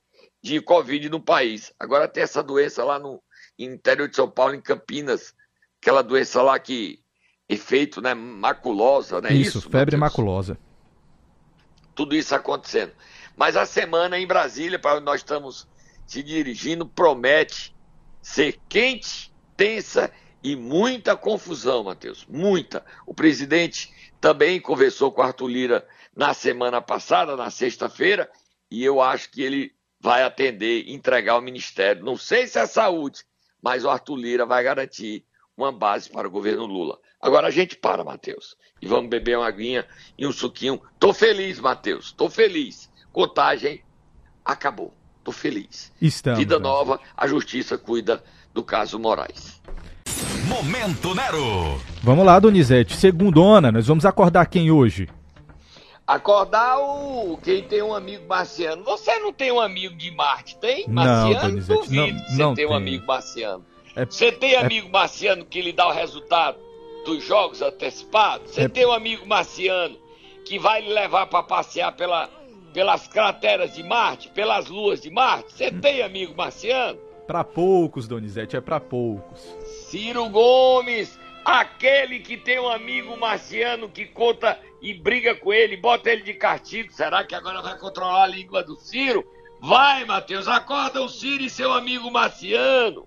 de 0.43 0.61
Covid 0.61 1.09
no 1.09 1.21
país. 1.21 1.73
Agora 1.79 2.09
tem 2.09 2.25
essa 2.25 2.43
doença 2.43 2.85
lá 2.85 2.99
no 2.99 3.23
interior 3.65 4.09
de 4.09 4.17
São 4.17 4.31
Paulo, 4.31 4.55
em 4.55 4.61
Campinas, 4.61 5.35
aquela 5.81 6.03
doença 6.03 6.43
lá 6.43 6.59
que 6.59 7.01
efeito, 7.49 8.01
né, 8.01 8.15
maculosa, 8.15 9.21
né? 9.21 9.33
Isso, 9.33 9.59
isso 9.59 9.71
febre 9.71 9.97
maculosa. 9.97 10.59
Tudo 11.95 12.15
isso 12.15 12.35
acontecendo. 12.35 12.93
Mas 13.37 13.57
a 13.57 13.67
semana 13.67 14.19
em 14.19 14.27
Brasília, 14.27 14.79
para 14.79 14.97
onde 14.97 15.05
nós 15.05 15.21
estamos 15.21 15.69
se 16.07 16.23
dirigindo, 16.23 16.87
promete 16.87 17.75
ser 18.21 18.59
quente, 18.69 19.33
tensa 19.57 20.11
e 20.43 20.57
muita 20.57 21.17
confusão, 21.17 21.85
Matheus. 21.85 22.27
Muita. 22.29 22.85
O 23.07 23.15
presidente 23.15 23.93
também 24.21 24.61
conversou 24.61 25.13
com 25.13 25.23
Arthur 25.23 25.49
Lira 25.49 25.87
na 26.15 26.35
semana 26.35 26.81
passada, 26.81 27.37
na 27.37 27.51
sexta-feira, 27.51 28.31
e 28.71 28.85
eu 28.85 29.01
acho 29.01 29.31
que 29.31 29.43
ele 29.43 29.75
vai 30.01 30.23
atender, 30.23 30.89
entregar 30.89 31.35
ao 31.35 31.41
Ministério. 31.41 32.05
Não 32.05 32.17
sei 32.17 32.47
se 32.47 32.59
é 32.59 32.67
saúde, 32.67 33.25
mas 33.63 33.85
o 33.85 33.91
Arthur 33.91 34.17
Lira 34.17 34.45
vai 34.45 34.65
garantir 34.65 35.25
uma 35.57 35.71
base 35.71 36.11
para 36.11 36.27
o 36.27 36.31
governo 36.31 36.67
Lula. 36.67 36.99
Agora 37.21 37.47
a 37.47 37.51
gente 37.51 37.77
para, 37.77 38.03
Matheus, 38.03 38.57
e 38.81 38.87
vamos 38.87 39.09
beber 39.09 39.39
uma 39.39 39.47
aguinha 39.47 39.87
e 40.19 40.27
um 40.27 40.33
suquinho. 40.33 40.81
Tô 40.99 41.13
feliz, 41.13 41.61
Matheus, 41.61 42.11
tô 42.13 42.29
feliz. 42.29 42.91
Contagem 43.13 43.83
acabou. 44.45 44.93
Tô 45.23 45.31
feliz. 45.31 45.93
Estamos, 46.01 46.41
Vida 46.41 46.59
nova, 46.59 46.99
a 47.17 47.29
justiça 47.29 47.79
cuida 47.79 48.25
do 48.53 48.65
caso 48.65 48.99
Moraes. 48.99 49.63
Momento 50.49 51.15
Nero. 51.15 51.81
Vamos 52.03 52.27
lá, 52.27 52.41
Donizete. 52.41 52.97
Segundona, 52.97 53.71
nós 53.71 53.87
vamos 53.87 54.05
acordar 54.05 54.47
quem 54.47 54.71
hoje? 54.73 55.09
Acordar 56.13 56.79
o 56.79 57.39
quem 57.39 57.63
tem 57.63 57.81
um 57.81 57.95
amigo 57.95 58.27
marciano. 58.29 58.85
Você 58.85 59.19
não 59.19 59.33
tem 59.33 59.51
um 59.51 59.59
amigo 59.59 59.95
de 59.95 60.11
Marte, 60.11 60.59
tem? 60.59 60.87
Marciano? 60.87 61.57
Não, 61.57 61.61
Duvido 61.61 61.95
não, 61.95 62.07
que 62.07 62.31
você 62.31 62.43
não 62.43 62.55
tem 62.55 62.67
um 62.67 62.75
amigo 62.75 63.07
marciano. 63.07 63.65
É, 63.97 64.05
você 64.05 64.31
tem 64.31 64.53
é, 64.53 64.59
amigo 64.59 64.91
marciano 64.91 65.43
que 65.47 65.63
lhe 65.63 65.73
dá 65.73 65.89
o 65.89 65.91
resultado 65.91 66.59
dos 67.07 67.25
jogos 67.25 67.63
antecipados? 67.63 68.51
Você 68.51 68.65
é, 68.65 68.69
tem 68.69 68.85
um 68.85 68.93
amigo 68.93 69.27
marciano 69.27 69.97
que 70.45 70.59
vai 70.59 70.83
lhe 70.83 70.93
levar 70.93 71.29
para 71.29 71.43
passear 71.45 71.93
pela, 71.93 72.29
pelas 72.75 73.09
crateras 73.09 73.73
de 73.73 73.83
Marte, 73.83 74.29
pelas 74.29 74.69
luas 74.69 75.01
de 75.01 75.09
Marte? 75.09 75.55
Você 75.55 75.71
tem 75.71 76.03
amigo 76.03 76.35
marciano? 76.37 76.99
Para 77.27 77.43
poucos, 77.43 78.07
Donizete, 78.07 78.55
é 78.55 78.61
para 78.61 78.79
poucos. 78.79 79.41
Ciro 79.89 80.29
Gomes, 80.29 81.19
aquele 81.43 82.19
que 82.19 82.37
tem 82.37 82.61
um 82.61 82.69
amigo 82.69 83.17
marciano 83.17 83.89
que 83.89 84.05
conta 84.05 84.59
e 84.83 84.93
briga 84.93 85.35
com 85.37 85.53
ele, 85.53 85.77
bota 85.77 86.11
ele 86.11 86.23
de 86.23 86.35
castigo. 86.35 86.93
Será 86.93 87.23
que 87.25 87.35
agora 87.35 87.63
vai 87.63 87.79
controlar 87.79 88.25
a 88.25 88.27
língua 88.27 88.65
do 88.65 88.75
Ciro? 88.77 89.25
Vai, 89.61 90.05
Matheus, 90.05 90.49
acorda 90.49 91.01
o 91.01 91.09
Ciro 91.09 91.45
e 91.45 91.49
seu 91.49 91.73
amigo 91.73 92.11
Marciano. 92.11 93.07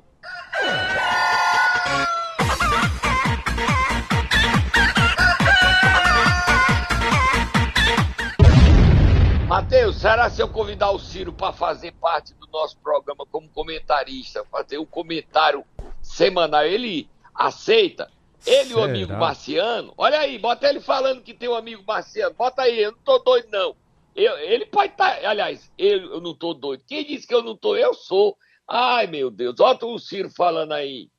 Matheus, 9.46 9.98
será 9.98 10.30
se 10.30 10.42
eu 10.42 10.48
convidar 10.48 10.92
o 10.92 11.00
Ciro 11.00 11.34
para 11.34 11.52
fazer 11.52 11.92
parte 11.94 12.34
do 12.36 12.48
nosso 12.48 12.78
programa 12.78 13.26
como 13.30 13.50
comentarista, 13.50 14.46
fazer 14.50 14.78
um 14.78 14.86
comentário 14.86 15.64
semanal, 16.02 16.64
ele 16.64 17.10
aceita? 17.34 18.10
Ele, 18.46 18.70
Será? 18.70 18.80
o 18.80 18.84
amigo 18.84 19.14
marciano, 19.14 19.94
olha 19.98 20.20
aí, 20.20 20.38
bota 20.38 20.70
ele 20.70 20.80
falando 20.80 21.24
que 21.24 21.34
tem 21.34 21.50
um 21.50 21.56
amigo 21.56 21.84
marciano, 21.86 22.36
bota 22.36 22.62
aí, 22.62 22.80
eu 22.80 22.92
não 22.92 23.00
tô 23.00 23.18
doido 23.20 23.48
não. 23.50 23.76
Eu, 24.16 24.38
ele 24.38 24.66
pode 24.68 24.92
estar, 24.94 25.20
tá, 25.20 25.30
aliás, 25.30 25.72
eu, 25.78 26.14
eu 26.14 26.22
não 26.22 26.34
tô 26.34 26.54
doido. 26.54 26.84
Quem 26.88 27.04
disse 27.04 27.28
que 27.28 27.34
eu 27.34 27.42
não 27.42 27.56
tô? 27.58 27.76
Eu 27.76 27.94
sou. 27.94 28.38
Ai, 28.68 29.08
meu 29.08 29.30
Deus, 29.30 29.60
olha 29.60 29.78
o 29.84 30.00
Ciro 30.00 30.30
falando 30.30 30.72
aí. 30.74 31.10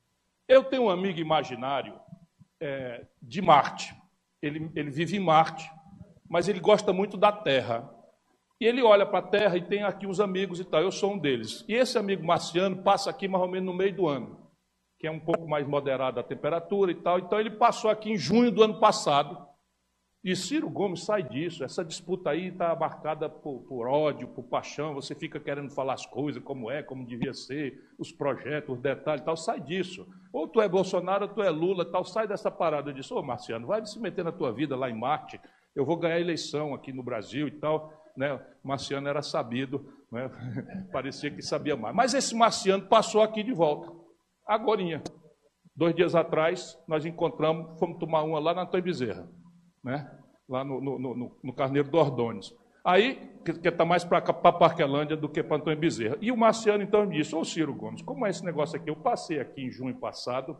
Eu 0.47 0.63
tenho 0.63 0.83
um 0.83 0.89
amigo 0.89 1.19
imaginário 1.19 1.99
é, 2.59 3.05
de 3.21 3.41
Marte. 3.41 3.93
Ele, 4.41 4.71
ele 4.73 4.89
vive 4.89 5.17
em 5.17 5.19
Marte, 5.19 5.69
mas 6.29 6.47
ele 6.47 6.59
gosta 6.59 6.91
muito 6.91 7.17
da 7.17 7.31
Terra. 7.31 7.87
E 8.59 8.65
ele 8.65 8.81
olha 8.81 9.05
para 9.05 9.19
a 9.19 9.29
Terra 9.29 9.57
e 9.57 9.61
tem 9.61 9.83
aqui 9.83 10.07
uns 10.07 10.19
amigos 10.19 10.59
e 10.59 10.63
tal. 10.63 10.81
Eu 10.81 10.91
sou 10.91 11.13
um 11.13 11.19
deles. 11.19 11.63
E 11.67 11.75
esse 11.75 11.97
amigo 11.97 12.25
marciano 12.25 12.81
passa 12.81 13.09
aqui 13.09 13.27
mais 13.27 13.43
ou 13.43 13.49
menos 13.49 13.67
no 13.67 13.77
meio 13.77 13.93
do 13.93 14.07
ano 14.07 14.46
que 14.99 15.05
é 15.05 15.11
um 15.11 15.19
pouco 15.19 15.47
mais 15.47 15.67
moderada 15.67 16.21
a 16.21 16.23
temperatura 16.23 16.91
e 16.91 16.95
tal. 16.95 17.19
Então 17.19 17.39
ele 17.39 17.51
passou 17.51 17.89
aqui 17.89 18.11
em 18.11 18.17
junho 18.17 18.51
do 18.51 18.63
ano 18.63 18.79
passado. 18.79 19.47
E 20.23 20.35
Ciro 20.35 20.69
Gomes 20.69 21.05
sai 21.05 21.23
disso. 21.23 21.63
Essa 21.63 21.85
disputa 21.85 22.31
aí 22.31 22.47
está 22.47 22.75
marcada 22.75 23.29
por, 23.29 23.61
por, 23.61 23.87
ódio, 23.87 24.27
por 24.27 24.43
paixão. 24.43 24.95
Você 24.95 25.13
fica 25.13 25.39
querendo 25.39 25.69
falar 25.69 25.93
as 25.93 26.05
coisas 26.05 26.43
como 26.43 26.69
é, 26.69 26.81
como 26.81 27.05
devia 27.05 27.33
ser, 27.33 27.79
os 27.97 28.11
projetos, 28.11 28.75
os 28.75 28.81
detalhes 28.81 29.21
e 29.21 29.25
tal. 29.25 29.37
Sai 29.37 29.61
disso. 29.61 30.07
Ou 30.33 30.47
tu 30.47 30.59
é 30.59 30.67
Bolsonaro, 30.67 31.27
ou 31.27 31.33
tu 31.33 31.41
é 31.41 31.49
Lula 31.49 31.85
tal. 31.85 32.03
Sai 32.03 32.27
dessa 32.27 32.49
parada 32.49 32.91
disso. 32.91 33.15
Ô, 33.15 33.21
Marciano, 33.21 33.67
vai 33.67 33.85
se 33.85 33.99
meter 33.99 34.25
na 34.25 34.31
tua 34.31 34.51
vida 34.51 34.75
lá 34.75 34.89
em 34.89 34.99
Marte. 34.99 35.39
Eu 35.75 35.85
vou 35.85 35.95
ganhar 35.95 36.19
eleição 36.19 36.73
aqui 36.73 36.91
no 36.91 37.03
Brasil 37.03 37.47
e 37.47 37.51
tal. 37.51 37.93
Né? 38.17 38.37
Marciano 38.63 39.07
era 39.07 39.21
sabido, 39.21 39.93
né? 40.11 40.29
parecia 40.91 41.29
que 41.29 41.41
sabia 41.43 41.77
mais. 41.77 41.95
Mas 41.95 42.13
esse 42.15 42.35
Marciano 42.35 42.87
passou 42.87 43.21
aqui 43.21 43.43
de 43.43 43.53
volta. 43.53 44.06
Agorinha. 44.47 45.03
Dois 45.75 45.93
dias 45.93 46.15
atrás, 46.15 46.77
nós 46.87 47.05
encontramos, 47.05 47.79
fomos 47.79 47.99
tomar 47.99 48.23
uma 48.23 48.39
lá 48.39 48.53
na 48.53 48.63
Antônio 48.63 48.85
Bezerra, 48.85 49.29
né? 49.83 50.09
lá 50.49 50.63
no, 50.63 50.81
no, 50.81 50.97
no, 50.97 51.37
no 51.43 51.53
Carneiro 51.53 51.89
do 51.89 51.97
Ordônios. 51.97 52.55
Aí, 52.83 53.15
que 53.43 53.67
está 53.67 53.83
mais 53.83 54.03
para 54.03 54.21
Parquelândia 54.21 55.17
do 55.17 55.27
que 55.27 55.43
para 55.43 55.57
Antônio 55.57 55.77
Bezerra. 55.77 56.17
E 56.21 56.31
o 56.31 56.37
Marciano, 56.37 56.81
então, 56.81 57.05
me 57.05 57.17
disse, 57.17 57.35
ô 57.35 57.43
Ciro 57.43 57.73
Gomes, 57.73 58.01
como 58.01 58.25
é 58.25 58.29
esse 58.29 58.43
negócio 58.45 58.77
aqui? 58.77 58.89
Eu 58.89 58.95
passei 58.95 59.39
aqui 59.39 59.63
em 59.63 59.69
junho 59.69 59.95
passado, 59.95 60.57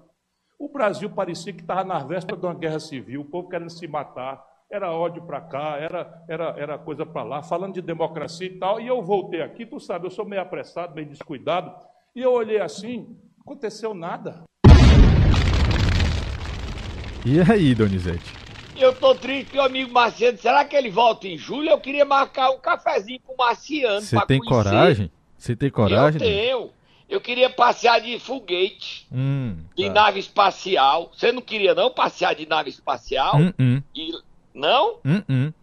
o 0.60 0.68
Brasil 0.68 1.10
parecia 1.10 1.54
que 1.54 1.62
estava 1.62 1.84
na 1.84 2.00
véspera 2.00 2.38
de 2.38 2.46
uma 2.46 2.54
guerra 2.54 2.80
civil, 2.80 3.22
o 3.22 3.26
povo 3.26 3.48
querendo 3.48 3.70
se 3.70 3.88
matar, 3.88 4.44
era 4.70 4.92
ódio 4.92 5.22
para 5.24 5.40
cá, 5.40 5.78
era, 5.78 6.26
era, 6.28 6.50
era 6.58 6.78
coisa 6.78 7.06
para 7.06 7.24
lá, 7.24 7.42
falando 7.42 7.76
de 7.76 7.82
democracia 7.82 8.48
e 8.48 8.60
tal. 8.60 8.82
E 8.82 8.88
eu 8.88 9.02
voltei 9.02 9.42
aqui, 9.42 9.66
tu 9.66 9.80
sabe, 9.80 10.06
eu 10.06 10.12
sou 10.12 10.26
meio 10.26 10.42
apressado, 10.42 10.94
meio 10.94 11.08
descuidado, 11.08 11.74
e 12.14 12.22
eu 12.22 12.34
olhei 12.34 12.60
assim, 12.60 13.18
Aconteceu 13.48 13.94
nada. 13.94 14.44
E 17.26 17.40
aí, 17.50 17.74
Donizete? 17.74 18.34
Eu 18.76 18.94
tô 18.94 19.16
triste 19.16 19.52
que 19.52 19.58
o 19.58 19.62
amigo 19.62 19.90
Marciano, 19.90 20.38
será 20.38 20.66
que 20.66 20.76
ele 20.76 20.90
volta 20.90 21.30
em 21.30 21.38
julho? 21.38 21.70
Eu 21.70 21.80
queria 21.80 22.04
marcar 22.04 22.50
um 22.50 22.60
cafezinho 22.60 23.22
com 23.26 23.36
o 23.36 23.38
Marciano. 23.38 24.02
Você 24.02 24.18
tem 24.26 24.40
conhecer. 24.40 24.70
coragem? 24.70 25.12
Você 25.38 25.56
tem 25.56 25.70
coragem? 25.70 26.22
Eu 26.22 26.28
tenho. 26.28 26.70
Eu 27.08 27.22
queria 27.22 27.50
passear 27.50 28.02
de 28.02 28.20
foguete, 28.20 29.08
hum, 29.10 29.56
de 29.78 29.88
tá. 29.88 29.94
nave 29.94 30.20
espacial. 30.20 31.14
Você 31.16 31.32
não 31.32 31.42
queria 31.42 31.74
não 31.74 31.90
passear 31.90 32.36
de 32.36 32.46
nave 32.46 32.70
espacial? 32.70 33.38
Hum, 33.38 33.54
hum. 33.58 33.82
E... 33.96 34.12
Não? 34.54 35.00
Hum, 35.06 35.24
hum. 35.30 35.54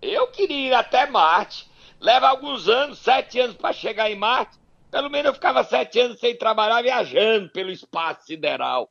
Eu 0.00 0.28
queria 0.28 0.68
ir 0.68 0.72
até 0.72 1.06
Marte. 1.06 1.68
Leva 2.00 2.26
alguns 2.26 2.70
anos, 2.70 2.98
sete 3.00 3.38
anos 3.38 3.54
para 3.54 3.74
chegar 3.74 4.10
em 4.10 4.16
Marte. 4.16 4.56
Pelo 4.90 5.10
menos 5.10 5.26
eu 5.26 5.34
ficava 5.34 5.62
sete 5.64 6.00
anos 6.00 6.18
sem 6.18 6.36
trabalhar, 6.36 6.82
viajando 6.82 7.50
pelo 7.50 7.70
espaço 7.70 8.26
sideral. 8.26 8.90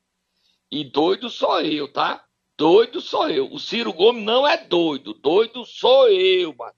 E 0.71 0.83
doido 0.83 1.29
sou 1.29 1.61
eu, 1.61 1.91
tá? 1.91 2.23
Doido 2.57 3.01
sou 3.01 3.29
eu. 3.29 3.51
O 3.51 3.59
Ciro 3.59 3.93
Gomes 3.93 4.23
não 4.23 4.47
é 4.47 4.57
doido. 4.57 5.13
Doido 5.13 5.65
sou 5.65 6.09
eu, 6.09 6.53
Matheus. 6.55 6.77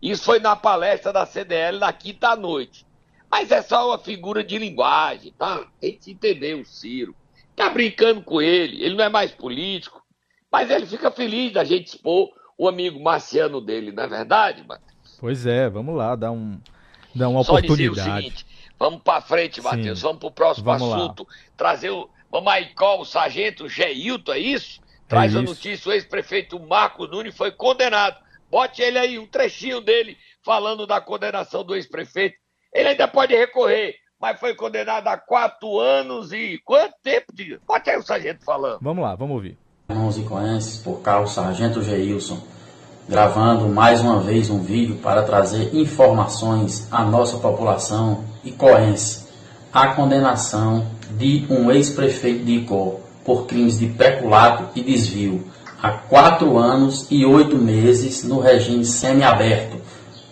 Isso 0.00 0.24
foi 0.24 0.38
na 0.38 0.56
palestra 0.56 1.12
da 1.12 1.26
CDL 1.26 1.78
na 1.78 1.92
quinta 1.92 2.34
noite. 2.36 2.86
Mas 3.30 3.50
é 3.50 3.62
só 3.62 3.88
uma 3.88 3.98
figura 3.98 4.42
de 4.42 4.58
linguagem, 4.58 5.32
tá? 5.38 5.66
A 5.82 5.86
gente 5.86 6.10
entendeu 6.10 6.60
o 6.60 6.64
Ciro. 6.64 7.14
Tá 7.54 7.68
brincando 7.68 8.22
com 8.22 8.40
ele. 8.40 8.82
Ele 8.82 8.96
não 8.96 9.04
é 9.04 9.08
mais 9.08 9.30
político. 9.32 10.02
Mas 10.50 10.70
ele 10.70 10.86
fica 10.86 11.10
feliz 11.10 11.52
da 11.52 11.64
gente 11.64 11.88
expor 11.88 12.30
o 12.58 12.68
amigo 12.68 13.00
marciano 13.00 13.58
dele, 13.58 13.90
não 13.90 14.02
é 14.02 14.06
verdade, 14.06 14.62
Matheus? 14.66 15.16
Pois 15.18 15.46
é, 15.46 15.70
vamos 15.70 15.96
lá, 15.96 16.14
dar, 16.14 16.30
um, 16.30 16.60
dar 17.14 17.28
uma 17.28 17.42
Só 17.44 17.52
oportunidade. 17.52 17.94
dizer 17.94 18.10
o 18.10 18.14
seguinte, 18.16 18.46
vamos 18.78 19.02
para 19.02 19.20
frente, 19.20 19.60
Matheus, 19.60 19.98
Sim. 19.98 20.04
vamos 20.06 20.18
para 20.20 20.28
o 20.28 20.32
próximo 20.32 20.64
Vamos 20.66 20.88
lá. 20.88 20.96
assunto. 20.96 21.26
Trazer 21.56 21.90
o. 21.90 22.08
Vamos 22.30 22.52
aí, 22.52 22.66
qual 22.74 23.00
o 23.00 23.04
sargento 23.04 23.68
Geilton, 23.68 24.32
é 24.32 24.38
isso? 24.38 24.80
Traz 25.08 25.34
a 25.34 25.42
isso. 25.42 25.50
notícia: 25.50 25.90
o 25.90 25.92
ex-prefeito 25.92 26.58
Marcos 26.60 27.10
Nunes 27.10 27.36
foi 27.36 27.50
condenado. 27.50 28.16
Bote 28.50 28.82
ele 28.82 28.98
aí, 28.98 29.18
um 29.18 29.26
trechinho 29.26 29.80
dele 29.80 30.16
falando 30.44 30.86
da 30.86 31.00
condenação 31.00 31.64
do 31.64 31.74
ex-prefeito. 31.74 32.36
Ele 32.72 32.88
ainda 32.88 33.06
pode 33.08 33.34
recorrer, 33.34 33.96
mas 34.20 34.38
foi 34.38 34.54
condenado 34.54 35.08
a 35.08 35.16
quatro 35.16 35.78
anos 35.80 36.32
e 36.32 36.60
quanto 36.64 36.94
tempo 37.02 37.32
de. 37.34 37.58
Bote 37.66 37.90
aí 37.90 37.96
o 37.98 38.02
sargento 38.02 38.44
falando. 38.44 38.78
Vamos 38.80 39.02
lá, 39.02 39.14
vamos 39.16 39.34
ouvir. 39.34 39.58
Irmãos 39.88 40.16
e 40.18 40.22
coenses, 40.22 40.80
por 40.80 41.00
cá 41.02 41.18
o 41.20 41.26
Sargento 41.26 41.82
Geilson, 41.82 42.40
gravando 43.08 43.68
mais 43.68 44.00
uma 44.00 44.20
vez 44.20 44.50
um 44.50 44.60
vídeo 44.60 44.96
para 44.96 45.22
trazer 45.22 45.74
informações 45.74 46.86
à 46.90 47.04
nossa 47.04 47.38
população 47.38 48.20
e 48.44 48.50
coense. 48.50 49.28
A 49.72 49.88
condenação 49.88 50.86
de 51.16 51.46
um 51.50 51.70
ex-prefeito 51.70 52.44
de 52.44 52.56
Icó 52.56 52.96
por 53.24 53.46
crimes 53.46 53.78
de 53.78 53.86
peculato 53.86 54.64
e 54.74 54.82
desvio 54.82 55.44
a 55.82 55.90
quatro 55.90 56.58
anos 56.58 57.06
e 57.10 57.24
oito 57.24 57.56
meses 57.56 58.22
no 58.24 58.40
regime 58.40 58.84
semiaberto 58.84 59.78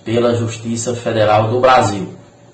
pela 0.05 0.35
Justiça 0.35 0.95
Federal 0.95 1.49
do 1.49 1.61
Brasil. 1.61 2.09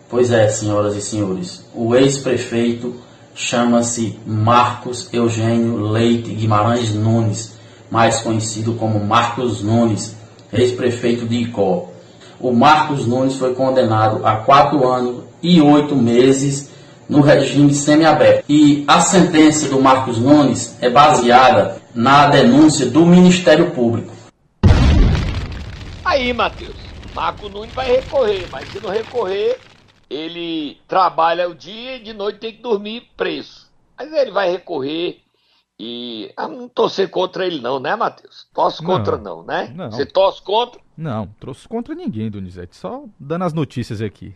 Pois 0.08 0.30
é, 0.30 0.48
senhoras 0.48 0.94
e 0.94 1.00
senhores, 1.00 1.64
o 1.74 1.94
ex-prefeito 1.94 2.94
chama-se 3.34 4.18
Marcos 4.24 5.08
Eugênio 5.12 5.76
Leite 5.76 6.30
Guimarães 6.30 6.94
Nunes, 6.94 7.53
mais 7.94 8.18
conhecido 8.22 8.74
como 8.74 8.98
Marcos 8.98 9.62
Nunes, 9.62 10.16
ex-prefeito 10.52 11.26
de 11.28 11.36
Icó. 11.36 11.90
O 12.40 12.50
Marcos 12.50 13.06
Nunes 13.06 13.36
foi 13.36 13.54
condenado 13.54 14.26
a 14.26 14.34
quatro 14.34 14.84
anos 14.84 15.22
e 15.40 15.60
oito 15.60 15.94
meses 15.94 16.72
no 17.08 17.20
regime 17.20 17.72
semiaberto. 17.72 18.44
E 18.48 18.82
a 18.88 19.00
sentença 19.00 19.68
do 19.68 19.80
Marcos 19.80 20.18
Nunes 20.18 20.76
é 20.80 20.90
baseada 20.90 21.80
na 21.94 22.26
denúncia 22.26 22.86
do 22.86 23.06
Ministério 23.06 23.70
Público. 23.70 24.12
Aí, 26.04 26.32
Matheus, 26.32 26.74
Marco 27.14 27.48
Nunes 27.48 27.72
vai 27.74 27.86
recorrer, 27.86 28.48
mas 28.50 28.68
se 28.70 28.80
não 28.82 28.90
recorrer, 28.90 29.56
ele 30.10 30.78
trabalha 30.88 31.48
o 31.48 31.54
dia 31.54 31.98
e 31.98 32.02
de 32.02 32.12
noite 32.12 32.40
tem 32.40 32.54
que 32.54 32.60
dormir 32.60 33.04
preso. 33.16 33.68
Mas 33.96 34.12
ele 34.12 34.32
vai 34.32 34.50
recorrer 34.50 35.20
e. 35.78 36.32
Ah, 36.36 36.48
não 36.48 36.68
torcer 36.68 37.10
contra 37.10 37.46
ele, 37.46 37.60
não, 37.60 37.78
né, 37.80 37.96
Matheus? 37.96 38.46
Torce 38.54 38.82
Não, 38.82 38.90
contra, 38.90 39.16
não, 39.18 39.42
né? 39.42 39.72
não. 39.74 39.90
Você 39.90 40.06
torce 40.06 40.42
contra? 40.42 40.80
Não, 40.96 41.26
trouxe 41.40 41.66
contra 41.66 41.94
ninguém, 41.94 42.30
Donizete. 42.30 42.76
Só 42.76 43.04
dando 43.18 43.42
as 43.44 43.52
notícias 43.52 44.00
aqui. 44.00 44.34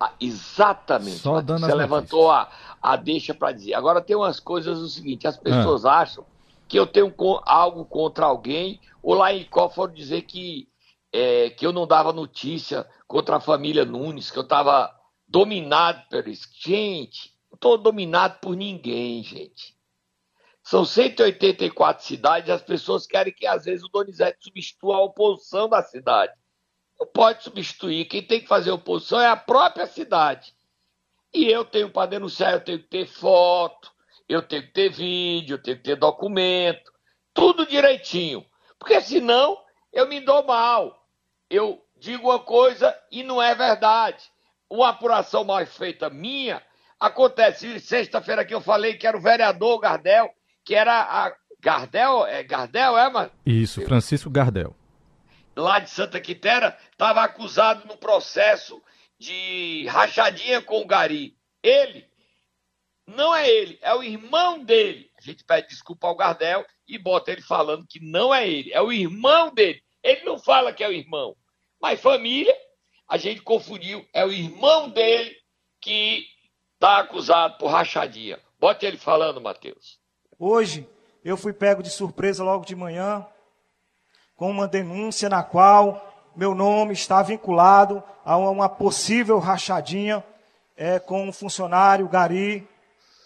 Ah, 0.00 0.12
exatamente. 0.20 1.18
Só 1.18 1.34
Matheus. 1.34 1.46
dando 1.46 1.66
Você 1.66 1.72
as 1.72 1.78
levantou 1.78 2.30
a, 2.30 2.48
a 2.80 2.96
deixa 2.96 3.34
para 3.34 3.52
dizer. 3.52 3.74
Agora 3.74 4.00
tem 4.00 4.16
umas 4.16 4.40
coisas 4.40 4.78
o 4.78 4.88
seguinte: 4.88 5.26
as 5.26 5.36
pessoas 5.36 5.84
Ah. 5.84 5.98
acham 6.00 6.24
que 6.66 6.78
eu 6.78 6.86
tenho 6.86 7.12
algo 7.44 7.84
contra 7.84 8.26
alguém, 8.26 8.80
ou 9.02 9.14
lá 9.14 9.32
em 9.32 9.46
foram 9.74 9.92
dizer 9.92 10.22
que, 10.22 10.68
é, 11.12 11.50
que 11.50 11.66
eu 11.66 11.72
não 11.72 11.86
dava 11.86 12.12
notícia 12.12 12.86
contra 13.06 13.36
a 13.36 13.40
família 13.40 13.84
Nunes, 13.86 14.30
que 14.30 14.38
eu 14.38 14.42
estava 14.42 14.94
dominado 15.26 16.02
por 16.10 16.28
isso. 16.28 16.46
Gente, 16.60 17.32
não 17.50 17.56
estou 17.56 17.78
dominado 17.78 18.38
por 18.40 18.54
ninguém, 18.54 19.22
gente. 19.22 19.77
São 20.68 20.84
184 20.84 22.04
cidades, 22.04 22.50
as 22.50 22.60
pessoas 22.60 23.06
querem 23.06 23.32
que 23.32 23.46
às 23.46 23.64
vezes 23.64 23.82
o 23.82 23.88
Donizete 23.88 24.44
substitua 24.44 24.96
a 24.96 25.02
oposição 25.02 25.66
da 25.66 25.82
cidade. 25.82 26.34
Não 27.00 27.06
pode 27.06 27.42
substituir. 27.42 28.04
Quem 28.04 28.22
tem 28.22 28.38
que 28.38 28.46
fazer 28.46 28.70
oposição 28.70 29.18
é 29.18 29.28
a 29.28 29.34
própria 29.34 29.86
cidade. 29.86 30.54
E 31.32 31.46
eu 31.46 31.64
tenho 31.64 31.90
para 31.90 32.10
denunciar, 32.10 32.52
eu 32.52 32.60
tenho 32.60 32.80
que 32.80 32.88
ter 32.88 33.06
foto, 33.06 33.90
eu 34.28 34.42
tenho 34.42 34.60
que 34.60 34.74
ter 34.74 34.90
vídeo, 34.90 35.54
eu 35.54 35.62
tenho 35.62 35.78
que 35.78 35.84
ter 35.84 35.96
documento, 35.96 36.92
tudo 37.32 37.64
direitinho. 37.64 38.44
Porque 38.78 39.00
senão 39.00 39.58
eu 39.90 40.06
me 40.06 40.20
dou 40.20 40.44
mal. 40.44 41.08
Eu 41.48 41.82
digo 41.96 42.28
uma 42.28 42.40
coisa 42.40 42.94
e 43.10 43.22
não 43.22 43.40
é 43.40 43.54
verdade. 43.54 44.22
Uma 44.68 44.90
apuração 44.90 45.44
mal 45.44 45.64
feita 45.64 46.10
minha 46.10 46.62
acontece. 47.00 47.80
Sexta-feira 47.80 48.44
que 48.44 48.54
eu 48.54 48.60
falei 48.60 48.98
que 48.98 49.06
era 49.06 49.16
o 49.16 49.22
vereador 49.22 49.80
Gardel, 49.80 50.30
que 50.68 50.74
era 50.74 51.00
a. 51.00 51.34
Gardel? 51.60 52.26
É 52.26 52.42
Gardel, 52.44 52.96
é, 52.96 53.10
mano? 53.10 53.32
Isso, 53.44 53.82
Francisco 53.82 54.30
Gardel. 54.30 54.76
lá 55.56 55.80
de 55.80 55.90
Santa 55.90 56.20
Quitéria, 56.20 56.76
estava 56.92 57.22
acusado 57.24 57.88
no 57.88 57.96
processo 57.96 58.80
de 59.18 59.86
rachadinha 59.88 60.60
com 60.62 60.82
o 60.82 60.86
Gari. 60.86 61.36
Ele, 61.60 62.06
não 63.06 63.34
é 63.34 63.48
ele, 63.48 63.78
é 63.80 63.92
o 63.94 64.04
irmão 64.04 64.62
dele. 64.62 65.10
A 65.18 65.22
gente 65.22 65.42
pede 65.42 65.68
desculpa 65.68 66.06
ao 66.06 66.14
Gardel 66.14 66.64
e 66.86 66.96
bota 66.98 67.32
ele 67.32 67.42
falando 67.42 67.86
que 67.88 67.98
não 67.98 68.32
é 68.32 68.46
ele, 68.46 68.72
é 68.72 68.80
o 68.80 68.92
irmão 68.92 69.52
dele. 69.52 69.82
Ele 70.02 70.22
não 70.24 70.38
fala 70.38 70.72
que 70.72 70.84
é 70.84 70.88
o 70.88 70.92
irmão, 70.92 71.34
mas 71.80 72.00
família, 72.00 72.54
a 73.08 73.16
gente 73.16 73.40
confundiu, 73.40 74.06
é 74.12 74.24
o 74.24 74.30
irmão 74.30 74.90
dele 74.90 75.34
que 75.80 76.24
está 76.74 76.98
acusado 76.98 77.58
por 77.58 77.68
rachadinha. 77.68 78.38
Bota 78.60 78.86
ele 78.86 78.98
falando, 78.98 79.40
Matheus. 79.40 79.97
Hoje 80.40 80.88
eu 81.24 81.36
fui 81.36 81.52
pego 81.52 81.82
de 81.82 81.90
surpresa 81.90 82.44
logo 82.44 82.64
de 82.64 82.76
manhã 82.76 83.26
com 84.36 84.48
uma 84.48 84.68
denúncia 84.68 85.28
na 85.28 85.42
qual 85.42 86.30
meu 86.36 86.54
nome 86.54 86.92
está 86.92 87.20
vinculado 87.24 88.00
a 88.24 88.36
uma 88.36 88.68
possível 88.68 89.40
rachadinha 89.40 90.24
é, 90.76 91.00
com 91.00 91.26
um 91.26 91.32
funcionário 91.32 92.08
Gari 92.08 92.68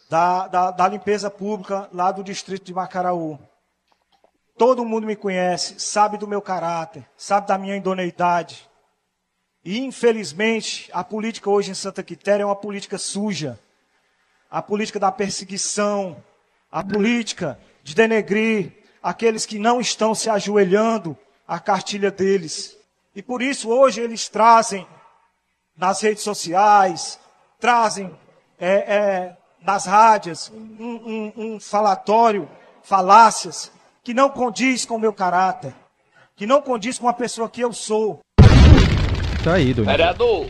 da, 0.08 0.48
da, 0.48 0.70
da 0.70 0.88
limpeza 0.88 1.30
pública 1.30 1.86
lá 1.92 2.10
do 2.10 2.24
distrito 2.24 2.64
de 2.64 2.72
Macaraú. 2.72 3.38
Todo 4.56 4.82
mundo 4.82 5.06
me 5.06 5.14
conhece, 5.14 5.78
sabe 5.80 6.16
do 6.16 6.26
meu 6.26 6.40
caráter, 6.40 7.06
sabe 7.14 7.46
da 7.46 7.58
minha 7.58 7.76
idoneidade. 7.76 8.66
E 9.62 9.80
infelizmente 9.80 10.88
a 10.94 11.04
política 11.04 11.50
hoje 11.50 11.72
em 11.72 11.74
Santa 11.74 12.02
Quitéria 12.02 12.42
é 12.42 12.46
uma 12.46 12.56
política 12.56 12.96
suja. 12.96 13.60
A 14.50 14.62
política 14.62 14.98
da 14.98 15.12
perseguição, 15.12 16.16
a 16.72 16.82
política 16.82 17.58
de 17.84 17.94
denegrir 17.94 18.72
aqueles 19.02 19.44
que 19.44 19.58
não 19.58 19.78
estão 19.78 20.14
se 20.14 20.30
ajoelhando 20.30 21.14
à 21.46 21.60
cartilha 21.60 22.10
deles. 22.10 22.74
E 23.14 23.20
por 23.20 23.42
isso 23.42 23.68
hoje 23.68 24.00
eles 24.00 24.26
trazem 24.28 24.86
nas 25.76 26.00
redes 26.00 26.22
sociais, 26.22 27.20
trazem 27.60 28.10
é, 28.58 28.70
é, 28.70 29.36
nas 29.62 29.84
rádios 29.84 30.50
um, 30.50 30.62
um, 30.82 31.32
um 31.36 31.60
falatório, 31.60 32.48
falácias, 32.82 33.70
que 34.02 34.14
não 34.14 34.30
condiz 34.30 34.86
com 34.86 34.96
o 34.96 35.00
meu 35.00 35.12
caráter, 35.12 35.74
que 36.34 36.46
não 36.46 36.62
condiz 36.62 36.98
com 36.98 37.08
a 37.08 37.12
pessoa 37.12 37.50
que 37.50 37.60
eu 37.60 37.72
sou. 37.72 38.20
Tá 39.44 39.54
aí. 39.54 39.72
Vereador, 39.72 40.46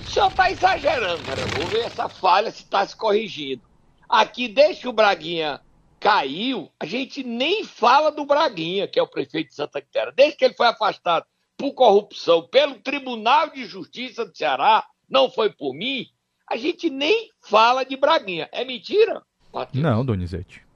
o 0.00 0.10
senhor 0.10 0.28
está 0.28 0.50
exagerando, 0.50 1.22
vereador. 1.22 1.58
Vou 1.58 1.66
ver 1.66 1.86
essa 1.86 2.08
falha 2.08 2.50
se 2.50 2.62
está 2.62 2.84
se 2.84 2.96
corrigindo. 2.96 3.69
Aqui, 4.10 4.48
desde 4.48 4.82
que 4.82 4.88
o 4.88 4.92
Braguinha 4.92 5.60
caiu, 6.00 6.68
a 6.80 6.84
gente 6.84 7.22
nem 7.22 7.62
fala 7.62 8.10
do 8.10 8.24
Braguinha, 8.24 8.88
que 8.88 8.98
é 8.98 9.02
o 9.02 9.06
prefeito 9.06 9.50
de 9.50 9.54
Santa 9.54 9.80
Quitéria. 9.80 10.12
Desde 10.12 10.36
que 10.36 10.44
ele 10.44 10.54
foi 10.54 10.66
afastado 10.66 11.24
por 11.56 11.72
corrupção 11.74 12.42
pelo 12.48 12.80
Tribunal 12.80 13.50
de 13.50 13.64
Justiça 13.66 14.24
do 14.24 14.36
Ceará, 14.36 14.84
não 15.08 15.30
foi 15.30 15.50
por 15.50 15.72
mim, 15.72 16.08
a 16.48 16.56
gente 16.56 16.90
nem 16.90 17.30
fala 17.40 17.84
de 17.84 17.96
Braguinha. 17.96 18.48
É 18.50 18.64
mentira, 18.64 19.22
Matheus? 19.52 19.84
Não, 19.84 20.04
Donizete. 20.04 20.66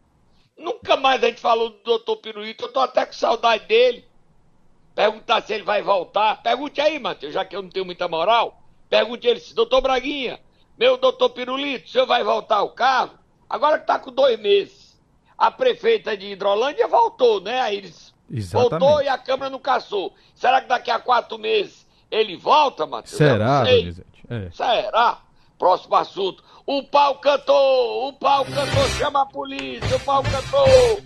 Nunca 0.57 0.97
mais 0.97 1.25
a 1.25 1.27
gente 1.27 1.40
falou 1.40 1.70
do 1.70 1.83
doutor 1.83 2.18
Pirulito, 2.18 2.66
eu 2.66 2.73
tô 2.73 2.79
até 2.79 3.05
com 3.05 3.14
saudade 3.14 3.66
dele. 3.66 4.05
Perguntar 4.94 5.42
se 5.42 5.53
ele 5.53 5.64
vai 5.64 5.83
voltar. 5.83 6.40
Pergunte 6.40 6.81
aí, 6.81 7.01
Matheus, 7.01 7.35
já 7.35 7.44
que 7.44 7.57
eu 7.57 7.62
não 7.62 7.68
tenho 7.68 7.85
muita 7.85 8.07
moral. 8.07 8.62
Pergunte 8.88 9.27
ele, 9.27 9.40
doutor 9.57 9.81
Braguinha, 9.81 10.38
meu 10.79 10.97
doutor 10.97 11.31
Pirulito, 11.31 11.87
o 11.87 11.88
senhor 11.88 12.07
vai 12.07 12.23
voltar 12.23 12.59
ao 12.59 12.70
carro? 12.70 13.23
Agora 13.48 13.78
que 13.78 13.87
tá 13.87 13.98
com 13.98 14.11
dois 14.12 14.38
meses. 14.40 14.94
A 15.37 15.50
prefeita 15.50 16.16
de 16.16 16.26
Hidrolândia 16.33 16.87
voltou, 16.87 17.40
né? 17.40 17.61
Aí 17.61 17.78
eles 17.78 18.14
voltou 18.52 18.78
Exatamente. 18.78 19.04
e 19.04 19.09
a 19.09 19.18
Câmara 19.18 19.50
não 19.50 19.59
caçou. 19.59 20.14
Será 20.35 20.61
que 20.61 20.68
daqui 20.68 20.90
a 20.90 20.98
quatro 20.98 21.38
meses 21.38 21.87
ele 22.11 22.37
volta, 22.37 22.87
Matheus? 22.87 23.12
Eu 23.20 23.28
Será. 23.33 23.64
Donizete? 23.64 24.24
É. 24.30 24.50
Será? 24.52 25.18
Próximo 25.59 25.94
assunto. 25.96 26.42
O 26.66 26.83
pau 26.85 27.16
cantou! 27.16 28.09
O 28.09 28.12
pau 28.12 28.44
cantou! 28.44 28.88
Chama 28.96 29.22
a 29.22 29.26
polícia! 29.26 29.96
O 29.96 30.00
pau 30.00 30.22
cantou! 30.22 31.00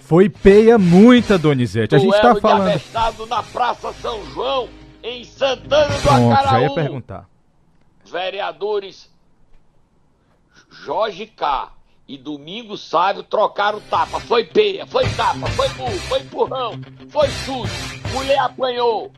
Foi 0.00 0.28
peia 0.28 0.78
muita, 0.78 1.38
Donizete. 1.38 1.94
A 1.94 1.98
gente 1.98 2.12
tá 2.12 2.20
Duelo 2.20 2.34
de 2.36 2.40
falando. 2.40 2.68
avestado 2.68 3.26
na 3.26 3.42
Praça 3.42 3.92
São 3.94 4.24
João, 4.32 4.68
em 5.02 5.22
Santana 5.24 5.94
do 5.94 6.02
Pronto, 6.02 6.30
já 6.30 6.40
Acaraú. 6.40 6.62
ia 6.62 6.74
perguntar. 6.74 7.28
Vereadores 8.04 9.10
Jorge 10.84 11.26
K. 11.26 11.72
e 12.06 12.16
Domingo 12.16 12.76
Sávio 12.76 13.22
trocaram 13.22 13.80
tapa. 13.80 14.20
Foi 14.20 14.44
peia, 14.44 14.86
foi 14.86 15.04
tapa, 15.10 15.46
foi 15.48 15.68
burro, 15.70 15.98
foi 16.08 16.20
empurrão, 16.20 16.72
foi 17.10 17.28
chute. 17.28 17.72
Mulher 18.12 18.38
apanhou. 18.38 19.12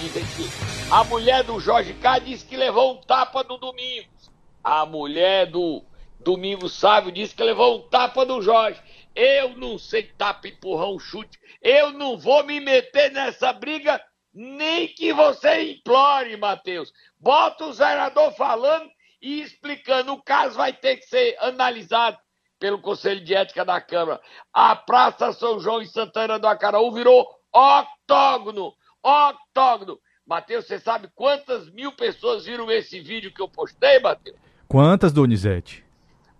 Dizem 0.00 0.24
que 0.24 0.92
a 0.92 1.02
mulher 1.04 1.42
do 1.42 1.58
Jorge 1.58 1.94
K 1.94 2.18
disse 2.20 2.44
que 2.44 2.56
levou 2.56 2.94
um 2.94 3.00
tapa 3.00 3.42
do 3.42 3.56
Domingos. 3.56 4.30
A 4.62 4.84
mulher 4.84 5.46
do 5.50 5.82
Domingo 6.20 6.68
Sávio 6.68 7.10
disse 7.10 7.34
que 7.34 7.42
levou 7.42 7.78
um 7.78 7.88
tapa 7.88 8.24
do 8.24 8.40
Jorge. 8.42 8.80
Eu 9.14 9.56
não 9.56 9.78
sei 9.78 10.04
tapa, 10.04 10.46
empurrão, 10.46 10.98
chute. 10.98 11.38
Eu 11.62 11.92
não 11.92 12.18
vou 12.18 12.44
me 12.44 12.60
meter 12.60 13.10
nessa 13.10 13.52
briga, 13.52 14.00
nem 14.32 14.86
que 14.86 15.12
você 15.12 15.72
implore, 15.72 16.36
Matheus. 16.36 16.92
Bota 17.18 17.64
o 17.64 17.72
zerador 17.72 18.32
falando 18.32 18.88
e 19.26 19.42
explicando. 19.42 20.12
O 20.12 20.22
caso 20.22 20.56
vai 20.56 20.72
ter 20.72 20.96
que 20.98 21.06
ser 21.06 21.36
analisado 21.40 22.16
pelo 22.60 22.80
Conselho 22.80 23.22
de 23.24 23.34
Ética 23.34 23.64
da 23.64 23.80
Câmara. 23.80 24.20
A 24.52 24.76
Praça 24.76 25.32
São 25.32 25.58
João 25.58 25.82
em 25.82 25.86
Santana 25.86 26.38
do 26.38 26.46
Acaraú 26.46 26.92
virou 26.92 27.26
octógono. 27.52 28.72
Octógono. 29.02 29.98
Matheus, 30.24 30.66
você 30.66 30.78
sabe 30.78 31.08
quantas 31.14 31.68
mil 31.70 31.92
pessoas 31.92 32.46
viram 32.46 32.70
esse 32.70 33.00
vídeo 33.00 33.32
que 33.32 33.42
eu 33.42 33.48
postei, 33.48 33.98
Matheus? 33.98 34.36
Quantas, 34.68 35.12
Donizete? 35.12 35.84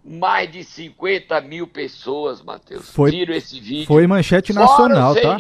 Mais 0.05 0.51
de 0.51 0.63
50 0.63 1.41
mil 1.41 1.67
pessoas, 1.67 2.41
Matheus, 2.41 2.89
foi, 2.91 3.11
viram 3.11 3.35
esse 3.35 3.59
vídeo. 3.59 3.87
Foi 3.87 4.07
manchete 4.07 4.53
nacional, 4.53 5.15
Fora 5.15 5.37
tá? 5.37 5.39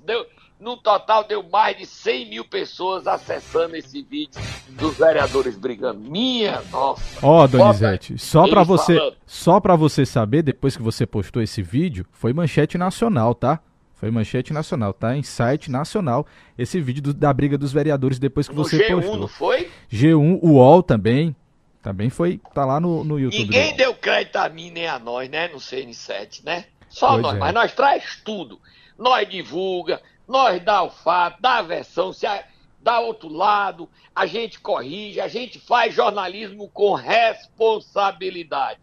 Deu, 0.00 0.26
no 0.58 0.76
total, 0.76 1.24
deu 1.24 1.42
mais 1.42 1.76
de 1.76 1.84
100 1.84 2.30
mil 2.30 2.44
pessoas 2.44 3.06
acessando 3.06 3.76
esse 3.76 4.02
vídeo 4.02 4.40
dos 4.70 4.96
vereadores 4.96 5.56
brigando. 5.56 6.00
Minha 6.00 6.62
nossa. 6.70 7.02
Ó, 7.22 7.42
oh, 7.42 7.48
Donizete, 7.48 8.16
só 8.18 8.48
para 8.48 8.62
você, 8.62 8.96
falando. 8.96 9.16
só 9.26 9.60
para 9.60 9.76
você 9.76 10.06
saber, 10.06 10.42
depois 10.42 10.76
que 10.76 10.82
você 10.82 11.06
postou 11.06 11.42
esse 11.42 11.60
vídeo, 11.60 12.06
foi 12.12 12.32
manchete 12.32 12.78
nacional, 12.78 13.34
tá? 13.34 13.60
Foi 13.94 14.10
manchete 14.10 14.52
nacional, 14.52 14.92
tá? 14.92 15.16
Em 15.16 15.22
site 15.22 15.70
nacional. 15.70 16.26
Esse 16.58 16.80
vídeo 16.80 17.02
do, 17.02 17.14
da 17.14 17.32
briga 17.32 17.56
dos 17.56 17.72
vereadores 17.72 18.18
depois 18.18 18.48
que 18.48 18.54
no 18.54 18.62
você 18.62 18.76
G1, 18.76 18.94
postou. 18.96 19.16
Não 19.16 19.28
foi? 19.28 19.70
G1, 19.90 20.38
o 20.42 20.52
UOL 20.52 20.82
também. 20.82 21.34
Também 21.80 22.10
foi. 22.10 22.40
Tá 22.52 22.64
lá 22.64 22.80
no, 22.80 23.04
no 23.04 23.18
YouTube. 23.18 23.44
Ninguém 23.44 23.74
deu 23.76 23.94
crédito 23.94 24.36
a 24.36 24.48
mim 24.48 24.70
nem 24.70 24.86
a 24.86 24.98
nós, 24.98 25.28
né? 25.30 25.48
No 25.48 25.58
CN7, 25.58 26.44
né? 26.44 26.64
Só 26.88 27.12
pois 27.12 27.22
nós. 27.22 27.36
É. 27.36 27.38
Mas 27.38 27.54
nós 27.54 27.72
traz 27.72 28.20
tudo. 28.24 28.60
Nós 28.98 29.28
divulga, 29.28 30.00
nós 30.26 30.62
dá 30.62 30.82
o 30.82 30.90
fato, 30.90 31.40
dá 31.40 31.58
a 31.58 31.62
versão, 31.62 32.12
se 32.12 32.26
a, 32.26 32.44
dá 32.80 33.00
outro 33.00 33.28
lado, 33.28 33.88
a 34.14 34.26
gente 34.26 34.60
corrige, 34.60 35.20
a 35.20 35.28
gente 35.28 35.58
faz 35.58 35.94
jornalismo 35.94 36.68
com 36.68 36.94
responsabilidade. 36.94 38.80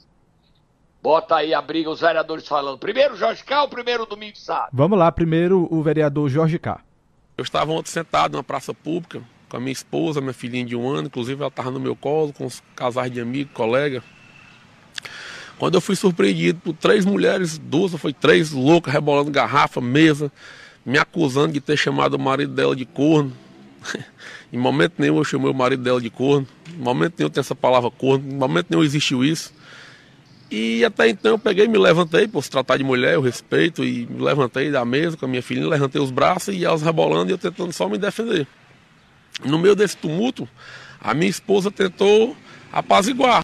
Bota 1.01 1.37
aí 1.37 1.53
a 1.53 1.61
briga, 1.61 1.89
os 1.89 2.01
vereadores 2.01 2.47
falando. 2.47 2.77
Primeiro 2.77 3.15
Jorge 3.15 3.43
K 3.43 3.63
ou 3.63 3.67
primeiro 3.67 4.05
Domingo 4.05 4.37
Sá? 4.37 4.69
Vamos 4.71 4.99
lá, 4.99 5.11
primeiro 5.11 5.67
o 5.71 5.81
vereador 5.81 6.29
Jorge 6.29 6.59
K. 6.59 6.79
Eu 7.37 7.43
estava 7.43 7.71
ontem 7.71 7.89
sentado 7.89 8.37
na 8.37 8.43
praça 8.43 8.73
pública 8.73 9.23
com 9.49 9.57
a 9.57 9.59
minha 9.59 9.71
esposa, 9.71 10.21
minha 10.21 10.33
filhinha 10.33 10.63
de 10.63 10.75
um 10.75 10.89
ano, 10.89 11.07
inclusive 11.07 11.41
ela 11.41 11.49
estava 11.49 11.71
no 11.71 11.79
meu 11.79 11.95
colo, 11.95 12.31
com 12.31 12.45
os 12.45 12.61
casais 12.75 13.11
de 13.11 13.19
amigo, 13.19 13.51
colega. 13.53 14.03
Quando 15.61 15.75
eu 15.75 15.81
fui 15.81 15.95
surpreendido 15.95 16.59
por 16.59 16.73
três 16.73 17.05
mulheres, 17.05 17.59
duas, 17.59 17.93
foi 17.93 18.11
três 18.11 18.49
loucas, 18.49 18.91
rebolando 18.91 19.29
garrafa, 19.29 19.79
mesa, 19.79 20.31
me 20.83 20.97
acusando 20.97 21.53
de 21.53 21.61
ter 21.61 21.77
chamado 21.77 22.15
o 22.15 22.19
marido 22.19 22.51
dela 22.51 22.75
de 22.75 22.83
corno. 22.83 23.31
em 24.51 24.57
momento 24.57 24.95
nenhum 24.97 25.17
eu 25.19 25.23
chamei 25.23 25.51
o 25.51 25.53
marido 25.53 25.83
dela 25.83 26.01
de 26.01 26.09
corno. 26.09 26.47
Em 26.73 26.81
momento 26.81 27.13
nenhum 27.15 27.29
tem 27.29 27.41
essa 27.41 27.53
palavra 27.53 27.91
corno. 27.91 28.27
Em 28.27 28.35
momento 28.35 28.71
nenhum 28.71 28.83
existiu 28.83 29.23
isso. 29.23 29.53
E 30.49 30.83
até 30.83 31.07
então 31.07 31.33
eu 31.33 31.37
peguei, 31.37 31.67
me 31.67 31.77
levantei, 31.77 32.27
por 32.27 32.43
se 32.43 32.49
tratar 32.49 32.77
de 32.77 32.83
mulher, 32.83 33.13
eu 33.13 33.21
respeito, 33.21 33.83
e 33.83 34.07
me 34.07 34.19
levantei 34.19 34.71
da 34.71 34.83
mesa 34.83 35.15
com 35.15 35.25
a 35.25 35.27
minha 35.27 35.43
filhinha, 35.43 35.67
levantei 35.67 36.01
os 36.01 36.09
braços 36.09 36.55
e 36.55 36.65
elas 36.65 36.81
rebolando 36.81 37.29
e 37.29 37.33
eu 37.33 37.37
tentando 37.37 37.71
só 37.71 37.87
me 37.87 37.99
defender. 37.99 38.47
No 39.45 39.59
meio 39.59 39.75
desse 39.75 39.95
tumulto, 39.95 40.49
a 40.99 41.13
minha 41.13 41.29
esposa 41.29 41.69
tentou 41.69 42.35
apaziguar. 42.73 43.43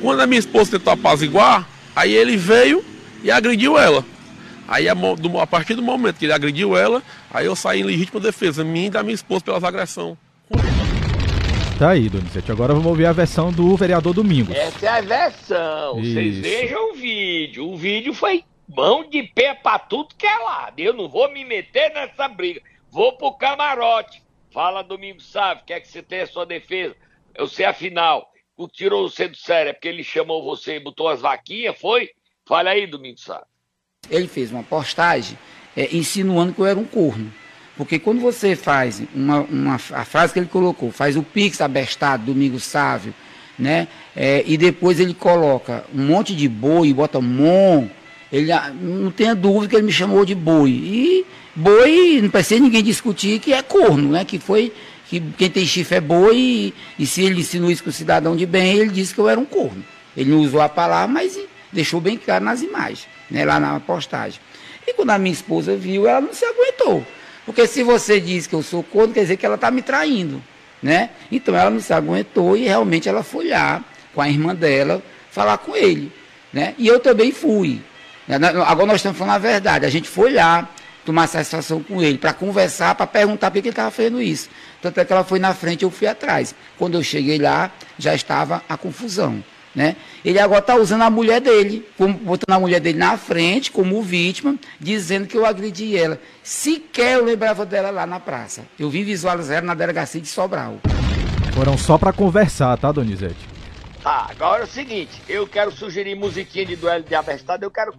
Quando 0.00 0.20
a 0.20 0.26
minha 0.26 0.38
esposa 0.38 0.72
tentou 0.78 0.92
apaziguar, 0.92 1.68
aí 1.94 2.12
ele 2.12 2.36
veio 2.36 2.84
e 3.22 3.30
agrediu 3.30 3.78
ela. 3.78 4.04
Aí 4.66 4.88
a, 4.88 4.94
do, 4.94 5.40
a, 5.40 5.46
partir 5.46 5.74
do 5.74 5.82
momento 5.82 6.18
que 6.18 6.26
ele 6.26 6.32
agrediu 6.32 6.76
ela, 6.76 7.02
aí 7.30 7.46
eu 7.46 7.56
saí 7.56 7.80
em 7.80 7.84
legítima 7.84 8.20
defesa, 8.20 8.62
minha 8.62 8.86
e 8.86 8.90
da 8.90 9.02
minha 9.02 9.14
esposa 9.14 9.44
pelas 9.44 9.64
agressões. 9.64 10.16
Tá 11.78 11.90
aí, 11.90 12.08
Donizete. 12.08 12.50
Agora 12.50 12.74
vamos 12.74 12.88
ouvir 12.88 13.06
a 13.06 13.12
versão 13.12 13.52
do 13.52 13.76
vereador 13.76 14.12
Domingos. 14.12 14.54
Essa 14.54 14.86
é 14.86 14.88
a 14.88 15.00
versão. 15.00 15.94
Vocês 15.94 16.38
vejam 16.38 16.90
o 16.90 16.94
vídeo. 16.94 17.68
O 17.68 17.76
vídeo 17.76 18.12
foi 18.12 18.44
mão 18.68 19.08
de 19.08 19.22
pé 19.22 19.54
pra 19.54 19.78
tudo 19.78 20.14
que 20.18 20.26
é 20.26 20.38
lado. 20.38 20.78
Eu 20.80 20.92
não 20.92 21.08
vou 21.08 21.32
me 21.32 21.44
meter 21.44 21.94
nessa 21.94 22.26
briga. 22.26 22.60
Vou 22.90 23.16
pro 23.16 23.32
camarote. 23.32 24.20
Fala, 24.52 24.82
Domingos 24.82 25.30
Sávio, 25.30 25.62
quer 25.64 25.80
que 25.80 25.88
você 25.88 26.02
tenha 26.02 26.26
sua 26.26 26.44
defesa? 26.44 26.96
Eu 27.34 27.46
sei 27.46 27.64
afinal. 27.64 28.28
O 28.58 28.66
tirou 28.66 29.08
você 29.08 29.28
do 29.28 29.36
sério, 29.36 29.70
é 29.70 29.72
porque 29.72 29.86
ele 29.86 30.02
chamou 30.02 30.42
você 30.42 30.74
e 30.74 30.80
botou 30.80 31.06
as 31.06 31.20
vaquinhas, 31.20 31.78
foi? 31.80 32.10
Fala 32.44 32.70
aí, 32.70 32.88
Domingos 32.88 33.22
Sávio. 33.22 33.46
Ele 34.10 34.26
fez 34.26 34.50
uma 34.50 34.64
postagem 34.64 35.38
é, 35.76 35.94
insinuando 35.94 36.52
que 36.52 36.58
eu 36.58 36.66
era 36.66 36.76
um 36.76 36.84
corno. 36.84 37.32
Porque 37.76 38.00
quando 38.00 38.20
você 38.20 38.56
faz 38.56 39.00
uma, 39.14 39.42
uma, 39.42 39.74
a 39.76 40.04
frase 40.04 40.32
que 40.32 40.40
ele 40.40 40.48
colocou, 40.48 40.90
faz 40.90 41.16
o 41.16 41.22
Pix 41.22 41.60
abestado, 41.60 42.24
Domingo 42.24 42.58
Sávio, 42.58 43.14
né? 43.56 43.86
É, 44.16 44.42
e 44.44 44.56
depois 44.56 44.98
ele 44.98 45.14
coloca 45.14 45.84
um 45.94 46.04
monte 46.04 46.34
de 46.34 46.48
boi, 46.48 46.92
bota 46.92 47.20
mon, 47.20 47.86
ele 48.32 48.50
ah, 48.50 48.70
não 48.70 49.12
tenha 49.12 49.36
dúvida 49.36 49.68
que 49.68 49.76
ele 49.76 49.86
me 49.86 49.92
chamou 49.92 50.24
de 50.24 50.34
boi. 50.34 50.70
E 50.70 51.26
boi, 51.54 52.18
não 52.20 52.28
precisa 52.28 52.60
ninguém 52.60 52.82
discutir 52.82 53.38
que 53.38 53.52
é 53.52 53.62
corno, 53.62 54.10
né? 54.10 54.24
Que 54.24 54.40
foi 54.40 54.72
que 55.08 55.20
quem 55.36 55.50
tem 55.50 55.64
chifre 55.66 55.96
é 55.96 56.00
boi 56.00 56.36
e, 56.36 56.74
e 56.98 57.06
se 57.06 57.22
ele 57.22 57.40
insinuou 57.40 57.70
isso 57.70 57.82
com 57.82 57.90
o 57.90 57.92
cidadão 57.92 58.36
de 58.36 58.44
bem, 58.44 58.78
ele 58.78 58.90
disse 58.90 59.14
que 59.14 59.20
eu 59.20 59.28
era 59.28 59.40
um 59.40 59.44
corno. 59.44 59.84
Ele 60.16 60.30
não 60.30 60.38
usou 60.38 60.60
a 60.60 60.68
palavra, 60.68 61.08
mas 61.08 61.38
deixou 61.72 62.00
bem 62.00 62.16
claro 62.16 62.44
nas 62.44 62.62
imagens 62.62 63.08
né, 63.30 63.44
lá 63.44 63.60
na 63.60 63.78
postagem. 63.80 64.40
E 64.86 64.94
quando 64.94 65.10
a 65.10 65.18
minha 65.18 65.32
esposa 65.32 65.76
viu, 65.76 66.06
ela 66.08 66.20
não 66.20 66.32
se 66.32 66.44
aguentou. 66.44 67.04
Porque 67.44 67.66
se 67.66 67.82
você 67.82 68.20
diz 68.20 68.46
que 68.46 68.54
eu 68.54 68.62
sou 68.62 68.82
corno, 68.82 69.14
quer 69.14 69.22
dizer 69.22 69.36
que 69.36 69.46
ela 69.46 69.54
está 69.54 69.70
me 69.70 69.82
traindo. 69.82 70.42
Né? 70.82 71.10
Então 71.30 71.56
ela 71.56 71.70
não 71.70 71.80
se 71.80 71.92
aguentou 71.92 72.56
e 72.56 72.64
realmente 72.64 73.08
ela 73.08 73.22
foi 73.22 73.48
lá 73.48 73.82
com 74.14 74.20
a 74.20 74.28
irmã 74.28 74.54
dela 74.54 75.02
falar 75.30 75.58
com 75.58 75.74
ele. 75.74 76.12
Né? 76.52 76.74
E 76.78 76.86
eu 76.86 77.00
também 77.00 77.32
fui. 77.32 77.80
Agora 78.66 78.86
nós 78.86 78.96
estamos 78.96 79.18
falando 79.18 79.34
a 79.34 79.38
verdade. 79.38 79.86
A 79.86 79.90
gente 79.90 80.08
foi 80.08 80.32
lá 80.32 80.68
tomar 81.08 81.26
satisfação 81.26 81.82
com 81.82 82.02
ele, 82.02 82.18
para 82.18 82.34
conversar, 82.34 82.94
para 82.94 83.06
perguntar 83.06 83.50
por 83.50 83.54
que 83.54 83.60
ele 83.60 83.70
estava 83.70 83.90
fazendo 83.90 84.20
isso. 84.20 84.50
Tanto 84.82 85.00
é 85.00 85.06
que 85.06 85.10
ela 85.10 85.24
foi 85.24 85.38
na 85.38 85.54
frente 85.54 85.82
eu 85.82 85.90
fui 85.90 86.06
atrás. 86.06 86.54
Quando 86.76 86.98
eu 86.98 87.02
cheguei 87.02 87.38
lá, 87.38 87.70
já 87.98 88.14
estava 88.14 88.62
a 88.68 88.76
confusão. 88.76 89.42
Né? 89.74 89.96
Ele 90.22 90.38
agora 90.38 90.60
está 90.60 90.76
usando 90.76 91.00
a 91.00 91.08
mulher 91.08 91.40
dele, 91.40 91.82
botando 91.98 92.54
a 92.54 92.60
mulher 92.60 92.78
dele 92.78 92.98
na 92.98 93.16
frente 93.16 93.70
como 93.70 94.02
vítima, 94.02 94.56
dizendo 94.78 95.26
que 95.26 95.34
eu 95.34 95.46
agredi 95.46 95.96
ela. 95.96 96.20
Sequer 96.42 97.14
eu 97.16 97.24
lembrava 97.24 97.64
dela 97.64 97.88
lá 97.88 98.06
na 98.06 98.20
praça. 98.20 98.66
Eu 98.78 98.90
vim 98.90 99.02
visualizar 99.02 99.56
ela 99.56 99.66
na 99.68 99.74
delegacia 99.74 100.20
de 100.20 100.28
Sobral. 100.28 100.78
Foram 101.54 101.78
só 101.78 101.96
para 101.96 102.12
conversar, 102.12 102.76
tá, 102.76 102.92
Donizete? 102.92 103.57
Tá, 104.08 104.28
agora 104.30 104.62
é 104.62 104.64
o 104.64 104.66
seguinte, 104.66 105.20
eu 105.28 105.46
quero 105.46 105.70
sugerir 105.70 106.14
musiquinha 106.14 106.64
de 106.64 106.76
duelo 106.76 107.04
de 107.04 107.14
abestado, 107.14 107.62
eu 107.62 107.70
quero 107.70 107.92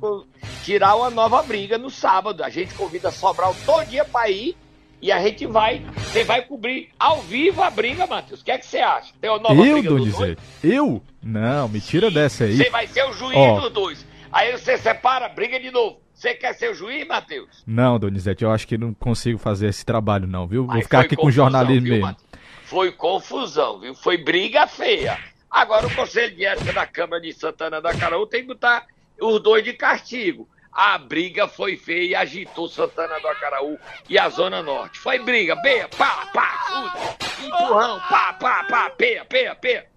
tirar 0.64 0.96
uma 0.96 1.12
nova 1.12 1.44
briga 1.44 1.78
no 1.78 1.92
sábado. 1.92 2.44
A 2.44 2.50
gente 2.50 2.74
convida 2.74 3.12
Sobral 3.12 3.56
todo 3.64 3.86
dia 3.86 4.04
para 4.04 4.28
ir 4.28 4.58
e 5.00 5.12
a 5.12 5.22
gente 5.22 5.46
vai, 5.46 5.86
você 5.98 6.24
vai 6.24 6.42
cobrir 6.42 6.90
ao 7.00 7.22
vivo 7.22 7.62
a 7.62 7.70
briga, 7.70 8.08
Matheus. 8.08 8.42
O 8.42 8.44
que 8.44 8.50
é 8.50 8.58
que 8.58 8.66
você 8.66 8.80
acha? 8.80 9.14
Tem 9.22 9.30
uma 9.30 9.38
nova 9.38 9.64
eu, 9.64 9.74
briga 9.74 9.90
Donizete? 9.90 10.42
Eu? 10.64 11.00
Não, 11.22 11.70
me 11.70 11.80
tira 11.80 12.08
Sim, 12.08 12.14
dessa 12.16 12.44
aí. 12.46 12.58
Você 12.58 12.72
vai 12.72 12.88
ser 12.88 13.04
o 13.04 13.14
juiz 13.14 13.62
dos 13.62 13.72
dois. 13.72 14.04
Aí 14.32 14.52
você 14.58 14.80
separa, 14.80 15.30
briga 15.30 15.60
de 15.60 15.70
novo. 15.70 16.02
Você 16.16 16.34
quer 16.34 16.56
ser 16.56 16.72
o 16.72 16.74
juiz, 16.74 17.08
Matheus? 17.08 17.64
Não, 17.68 18.00
Donizete, 18.00 18.44
eu 18.44 18.52
acho 18.52 18.68
que 18.68 18.80
não 18.80 18.96
consigo 18.96 19.38
fazer 19.38 19.68
esse 19.68 19.86
trabalho, 19.86 20.26
não, 20.26 20.48
viu? 20.48 20.66
Vou 20.66 20.82
ficar 20.82 21.02
aqui 21.02 21.16
com 21.16 21.30
jornalismo 21.30 21.84
viu, 21.84 21.94
mesmo. 21.98 22.18
Foi 22.64 22.92
confusão, 22.92 23.80
viu? 23.80 23.94
Foi 23.94 24.18
briga 24.18 24.66
feia. 24.66 25.20
Agora 25.50 25.88
o 25.88 25.96
Conselho 25.96 26.36
de 26.36 26.46
Ética 26.46 26.74
da 26.74 26.86
Câmara 26.86 27.22
de 27.22 27.34
Santana 27.34 27.82
da 27.82 27.98
Caraú 27.98 28.28
tem 28.28 28.42
que 28.42 28.48
botar 28.50 28.86
os 29.20 29.42
dois 29.42 29.64
de 29.64 29.74
castigo. 29.74 30.48
A 30.72 30.98
briga 30.98 31.48
foi 31.48 31.76
feia 31.76 32.04
e 32.04 32.16
agitou 32.16 32.68
Santana 32.70 33.20
do 33.20 33.28
Acaraú 33.28 33.78
e 34.08 34.20
a 34.20 34.30
Zona 34.30 34.62
Norte. 34.62 35.00
Foi 35.00 35.20
briga, 35.20 35.60
peia, 35.62 35.90
pá, 35.90 36.28
pá, 36.32 36.66
chute, 36.68 37.46
empurrão, 37.46 38.00
pá, 38.08 38.34
pá, 38.34 38.64
pá, 38.66 38.90
peia, 38.92 39.26
peia, 39.26 39.56
peia. 39.56 39.90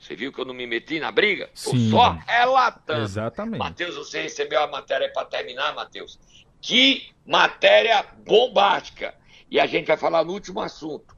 Você 0.00 0.16
viu 0.16 0.32
que 0.32 0.40
eu 0.40 0.44
não 0.44 0.54
me 0.54 0.66
meti 0.66 0.98
na 0.98 1.12
briga? 1.12 1.48
Sim. 1.54 1.90
Tô 1.90 1.96
só 1.96 2.18
relatando. 2.26 3.02
Exatamente. 3.02 3.58
Matheus, 3.58 3.94
você 3.94 4.22
recebeu 4.22 4.60
a 4.60 4.66
matéria 4.66 5.12
para 5.12 5.26
terminar, 5.26 5.74
Matheus? 5.74 6.18
Que 6.60 7.12
matéria 7.24 8.04
bombástica. 8.26 9.14
E 9.48 9.60
a 9.60 9.66
gente 9.66 9.86
vai 9.86 9.96
falar 9.96 10.24
no 10.24 10.32
último 10.32 10.60
assunto. 10.60 11.14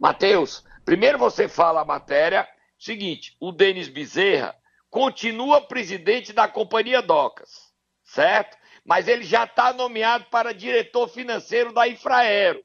Matheus, 0.00 0.64
primeiro 0.84 1.18
você 1.18 1.46
fala 1.46 1.82
a 1.82 1.84
matéria. 1.84 2.48
Seguinte, 2.78 3.36
o 3.40 3.50
Denis 3.50 3.88
Bezerra 3.88 4.54
continua 4.88 5.60
presidente 5.60 6.32
da 6.32 6.46
Companhia 6.46 7.02
Docas, 7.02 7.50
certo? 8.04 8.56
Mas 8.84 9.08
ele 9.08 9.24
já 9.24 9.44
está 9.44 9.72
nomeado 9.72 10.26
para 10.30 10.54
diretor 10.54 11.08
financeiro 11.08 11.72
da 11.72 11.88
Infraero. 11.88 12.62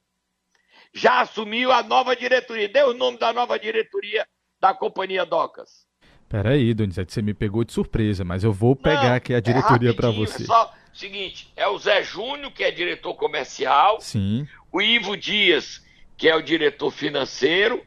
Já 0.94 1.22
assumiu 1.22 1.72
a 1.72 1.82
nova 1.82 2.16
diretoria. 2.16 2.70
Deu 2.70 2.90
o 2.90 2.94
nome 2.94 3.18
da 3.18 3.34
nova 3.34 3.58
diretoria 3.58 4.26
da 4.60 4.74
Companhia 4.74 5.26
Docas. 5.26 5.86
Peraí, 6.30 6.74
Donizete, 6.74 7.12
você 7.12 7.22
me 7.22 7.34
pegou 7.34 7.64
de 7.64 7.74
surpresa, 7.74 8.24
mas 8.24 8.44
eu 8.44 8.54
vou 8.54 8.76
pegar 8.76 9.10
Não, 9.10 9.16
aqui 9.16 9.34
a 9.34 9.38
é 9.38 9.42
diretoria 9.42 9.90
é 9.90 9.94
para 9.94 10.12
você. 10.12 10.46
Só 10.46 10.74
seguinte, 10.94 11.52
é 11.56 11.68
o 11.68 11.78
Zé 11.78 12.04
Júnior, 12.04 12.52
que 12.52 12.64
é 12.64 12.72
diretor 12.72 13.16
comercial. 13.16 14.00
Sim. 14.00 14.48
O 14.72 14.82
Ivo 14.82 15.18
Dias, 15.18 15.84
que 16.16 16.30
é 16.30 16.36
o 16.36 16.42
diretor 16.42 16.92
financeiro. 16.92 17.86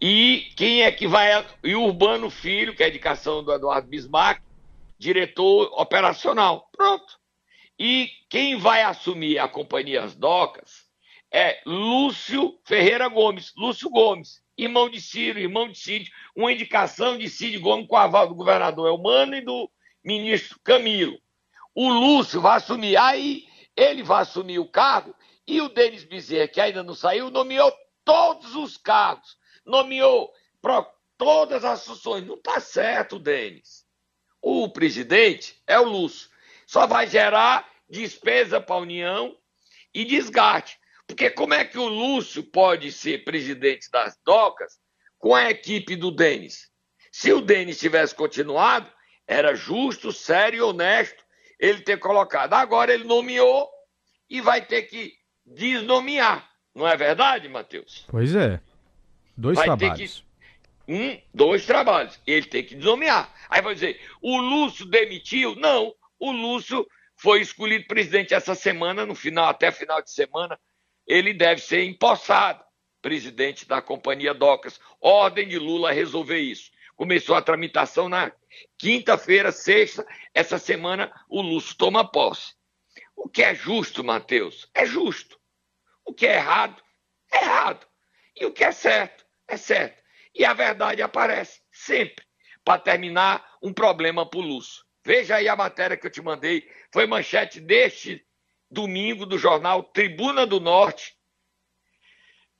E 0.00 0.50
quem 0.56 0.82
é 0.82 0.90
que 0.90 1.06
vai. 1.06 1.46
E 1.62 1.74
o 1.74 1.82
Urbano 1.82 2.30
Filho, 2.30 2.74
que 2.74 2.82
é 2.82 2.86
a 2.86 2.88
indicação 2.88 3.44
do 3.44 3.52
Eduardo 3.52 3.88
Bismarck, 3.88 4.42
diretor 4.98 5.70
operacional. 5.78 6.68
Pronto. 6.74 7.18
E 7.78 8.10
quem 8.28 8.56
vai 8.56 8.82
assumir 8.82 9.38
a 9.38 9.48
companhia 9.48 10.02
As 10.02 10.14
Docas 10.14 10.88
é 11.32 11.60
Lúcio 11.66 12.58
Ferreira 12.64 13.08
Gomes. 13.08 13.52
Lúcio 13.56 13.90
Gomes, 13.90 14.42
irmão 14.56 14.88
de 14.88 15.00
Ciro, 15.00 15.38
irmão 15.38 15.68
de 15.68 15.78
Cid, 15.78 16.10
uma 16.34 16.52
indicação 16.52 17.16
de 17.16 17.28
Cid 17.28 17.58
Gomes 17.58 17.86
com 17.86 17.96
aval 17.96 18.28
do 18.28 18.34
governador 18.34 18.88
Elmano 18.88 19.34
e 19.34 19.40
do 19.40 19.70
ministro 20.04 20.58
Camilo. 20.64 21.18
O 21.74 21.88
Lúcio 21.88 22.40
vai 22.40 22.56
assumir, 22.56 22.96
aí 22.96 23.44
ele 23.76 24.02
vai 24.02 24.22
assumir 24.22 24.58
o 24.58 24.68
cargo 24.68 25.14
e 25.46 25.60
o 25.60 25.68
Denis 25.68 26.04
Bezerra, 26.04 26.48
que 26.48 26.60
ainda 26.60 26.82
não 26.82 26.94
saiu, 26.94 27.30
nomeou 27.30 27.72
todos 28.04 28.54
os 28.54 28.76
cargos 28.76 29.39
nomeou 29.64 30.32
para 30.60 30.82
todas 31.16 31.64
as 31.64 31.84
funções. 31.84 32.26
Não 32.26 32.34
está 32.34 32.60
certo, 32.60 33.18
Denis. 33.18 33.84
O 34.40 34.68
presidente 34.68 35.60
é 35.66 35.78
o 35.78 35.84
Lúcio. 35.84 36.30
Só 36.66 36.86
vai 36.86 37.06
gerar 37.06 37.68
despesa 37.88 38.60
para 38.60 38.76
a 38.76 38.80
União 38.80 39.36
e 39.92 40.04
desgaste. 40.04 40.78
Porque 41.06 41.28
como 41.28 41.54
é 41.54 41.64
que 41.64 41.78
o 41.78 41.88
Lúcio 41.88 42.42
pode 42.42 42.92
ser 42.92 43.24
presidente 43.24 43.90
das 43.90 44.16
docas 44.24 44.78
com 45.18 45.34
a 45.34 45.50
equipe 45.50 45.96
do 45.96 46.10
Denis? 46.10 46.70
Se 47.10 47.32
o 47.32 47.40
Denis 47.40 47.80
tivesse 47.80 48.14
continuado, 48.14 48.90
era 49.26 49.54
justo, 49.54 50.12
sério 50.12 50.58
e 50.58 50.62
honesto 50.62 51.24
ele 51.58 51.82
ter 51.82 51.98
colocado. 51.98 52.54
Agora 52.54 52.94
ele 52.94 53.04
nomeou 53.04 53.68
e 54.28 54.40
vai 54.40 54.64
ter 54.64 54.82
que 54.82 55.12
desnomear. 55.44 56.48
Não 56.74 56.86
é 56.86 56.96
verdade, 56.96 57.48
Matheus? 57.48 58.06
Pois 58.08 58.34
é. 58.34 58.60
Dois 59.40 59.56
vai 59.56 59.64
trabalhos. 59.64 60.24
Que, 60.86 60.92
um, 60.92 61.18
dois 61.32 61.64
trabalhos. 61.64 62.20
Ele 62.26 62.46
tem 62.46 62.62
que 62.62 62.76
nomear. 62.76 63.32
Aí 63.48 63.62
vai 63.62 63.72
dizer, 63.72 64.00
o 64.20 64.36
Lúcio 64.36 64.84
demitiu? 64.84 65.54
Não, 65.56 65.94
o 66.18 66.30
Lúcio 66.30 66.86
foi 67.16 67.40
escolhido 67.40 67.86
presidente 67.86 68.34
essa 68.34 68.54
semana, 68.54 69.06
no 69.06 69.14
final, 69.14 69.48
até 69.48 69.72
final 69.72 70.02
de 70.02 70.10
semana, 70.10 70.60
ele 71.06 71.32
deve 71.32 71.62
ser 71.62 71.84
empossado 71.84 72.62
presidente 73.00 73.66
da 73.66 73.80
Companhia 73.80 74.34
Docas. 74.34 74.78
Ordem 75.00 75.48
de 75.48 75.58
Lula 75.58 75.90
resolver 75.90 76.38
isso. 76.38 76.70
Começou 76.94 77.34
a 77.34 77.40
tramitação 77.40 78.10
na 78.10 78.30
quinta-feira, 78.76 79.50
sexta, 79.50 80.06
essa 80.34 80.58
semana 80.58 81.10
o 81.30 81.40
Lúcio 81.40 81.74
toma 81.76 82.06
posse. 82.06 82.54
O 83.16 83.26
que 83.26 83.42
é 83.42 83.54
justo, 83.54 84.04
Matheus? 84.04 84.68
É 84.74 84.84
justo. 84.84 85.38
O 86.04 86.12
que 86.12 86.26
é 86.26 86.34
errado? 86.34 86.82
É 87.32 87.42
errado. 87.42 87.86
E 88.36 88.44
o 88.44 88.52
que 88.52 88.64
é 88.64 88.72
certo? 88.72 89.29
É 89.50 89.56
certo. 89.56 90.00
E 90.34 90.44
a 90.44 90.52
verdade 90.52 91.02
aparece 91.02 91.60
sempre. 91.72 92.24
Para 92.64 92.80
terminar, 92.80 93.44
um 93.62 93.72
problema 93.72 94.28
para 94.28 94.38
o 94.38 94.42
Lúcio. 94.42 94.84
Veja 95.04 95.36
aí 95.36 95.48
a 95.48 95.56
matéria 95.56 95.96
que 95.96 96.06
eu 96.06 96.10
te 96.10 96.22
mandei. 96.22 96.68
Foi 96.92 97.06
manchete 97.06 97.60
deste 97.60 98.24
domingo 98.70 99.26
do 99.26 99.38
jornal 99.38 99.82
Tribuna 99.82 100.46
do 100.46 100.60
Norte, 100.60 101.14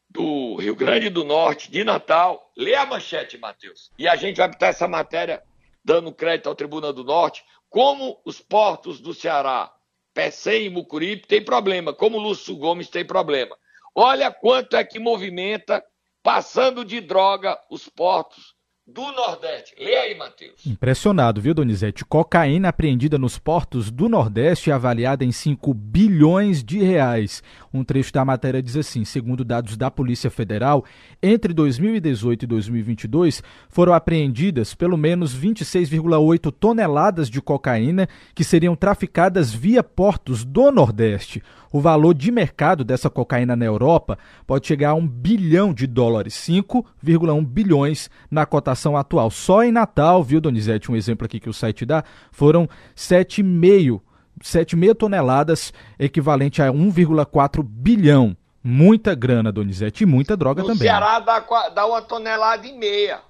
do 0.09 0.57
Rio 0.57 0.75
Grande 0.75 1.09
do 1.09 1.23
Norte, 1.23 1.71
de 1.71 1.85
Natal. 1.85 2.51
Lê 2.57 2.75
a 2.75 2.85
manchete, 2.85 3.39
Matheus. 3.39 3.91
E 3.97 4.09
a 4.09 4.17
gente 4.17 4.39
vai 4.39 4.49
botar 4.49 4.69
essa 4.69 4.89
matéria 4.89 5.43
dando 5.85 6.13
crédito 6.13 6.49
ao 6.49 6.55
Tribuna 6.55 6.93
do 6.93 7.05
Norte. 7.05 7.45
Como 7.69 8.21
os 8.25 8.41
portos 8.41 9.01
do 9.01 9.15
Ceará, 9.15 9.73
Pecém 10.13 10.67
e 10.67 10.71
Mucuripe, 10.71 11.29
tem 11.29 11.45
problema. 11.45 11.95
Como 11.95 12.19
o 12.19 12.21
Lúcio 12.21 12.57
Gomes 12.57 12.89
tem 12.89 13.05
problema. 13.05 13.57
Olha 13.95 14.33
quanto 14.33 14.77
é 14.77 14.85
que 14.85 14.99
movimenta 14.99 15.85
passando 16.23 16.85
de 16.85 17.01
droga 17.01 17.59
os 17.71 17.89
portos 17.89 18.55
do 18.93 19.13
Nordeste. 19.13 19.75
Lê 19.79 19.95
aí, 19.95 20.17
Matheus. 20.17 20.67
Impressionado, 20.67 21.41
viu, 21.41 21.55
Donizete? 21.55 22.05
Cocaína 22.05 22.69
apreendida 22.69 23.19
nos 23.19 23.39
portos 23.39 23.91
do 23.91 24.09
Nordeste 24.09 24.73
avaliada 24.73 25.25
em 25.25 25.33
5 25.33 25.73
bilhões 25.73 26.65
de 26.65 26.83
reais. 26.83 27.43
Um 27.73 27.85
trecho 27.85 28.13
da 28.13 28.25
matéria 28.25 28.63
diz 28.63 28.77
assim: 28.77 29.05
segundo 29.05 29.45
dados 29.45 29.77
da 29.77 29.91
Polícia 29.91 30.31
Federal, 30.31 30.85
entre 31.23 31.55
2018 31.55 32.43
e 32.43 32.47
2022 32.47 33.43
foram 33.69 33.93
apreendidas 33.93 34.75
pelo 34.75 34.97
menos 34.97 35.37
26,8 35.37 36.53
toneladas 36.53 37.31
de 37.31 37.41
cocaína 37.41 38.09
que 38.35 38.43
seriam 38.43 38.75
traficadas 38.75 39.53
via 39.53 39.83
portos 39.83 40.45
do 40.45 40.71
Nordeste. 40.73 41.43
O 41.73 41.81
valor 41.81 42.15
de 42.15 42.33
mercado 42.33 42.83
dessa 42.83 43.09
cocaína 43.09 43.55
na 43.55 43.65
Europa 43.65 44.19
pode 44.45 44.67
chegar 44.67 44.91
a 44.91 44.95
um 44.95 45.07
bilhão 45.07 45.73
de 45.73 45.87
dólares, 45.87 46.35
5,1 46.35 47.47
bilhões 47.47 48.11
na 48.29 48.45
cotação 48.45 48.80
atual. 48.97 49.31
Só 49.31 49.63
em 49.63 49.73
Natal, 49.73 50.23
viu, 50.23 50.41
Donizete, 50.41 50.91
um 50.91 50.97
exemplo 50.97 51.25
aqui 51.25 51.41
que 51.41 51.49
o 51.49 51.55
site 51.55 51.85
dá, 51.85 52.05
foram 52.31 52.69
7,5 52.97 54.01
7,5 54.43 54.95
toneladas, 54.95 55.73
equivalente 55.99 56.63
a 56.63 56.69
1,4 56.69 57.63
bilhão. 57.63 58.37
Muita 58.63 59.15
grana, 59.15 59.51
Donizete, 59.51 60.05
e 60.05 60.07
muita 60.07 60.37
droga 60.37 60.63
no 60.63 60.69
também. 60.69 60.83
O 60.83 60.85
Ceará 60.85 61.19
dá, 61.19 61.41
dá 61.71 61.87
uma 61.87 62.03
tonelada 62.03 62.67
e 62.67 62.73
meia. 62.73 63.23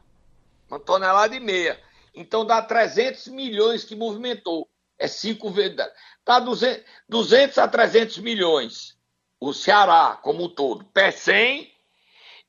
Uma 0.68 0.80
tonelada 0.80 1.34
e 1.34 1.40
meia. 1.40 1.78
Então 2.14 2.44
dá 2.44 2.60
300 2.60 3.28
milhões 3.28 3.84
que 3.84 3.94
movimentou. 3.94 4.68
É 4.98 5.06
cinco 5.06 5.50
vezes. 5.50 5.76
Está 6.18 6.40
200, 6.40 6.84
200 7.08 7.58
a 7.58 7.68
300 7.68 8.18
milhões. 8.18 8.96
O 9.38 9.52
Ceará, 9.52 10.18
como 10.20 10.44
um 10.44 10.48
todo. 10.48 10.84
Pé 10.86 11.12
100 11.12 11.70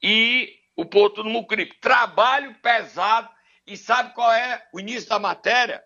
e 0.02 0.50
o 0.76 0.86
Porto 0.86 1.24
do 1.24 1.30
Mucripe. 1.30 1.80
Trabalho 1.80 2.56
pesado. 2.62 3.30
E 3.66 3.78
sabe 3.78 4.14
qual 4.14 4.32
é 4.32 4.66
o 4.74 4.80
início 4.80 5.10
da 5.10 5.20
matéria? 5.20 5.84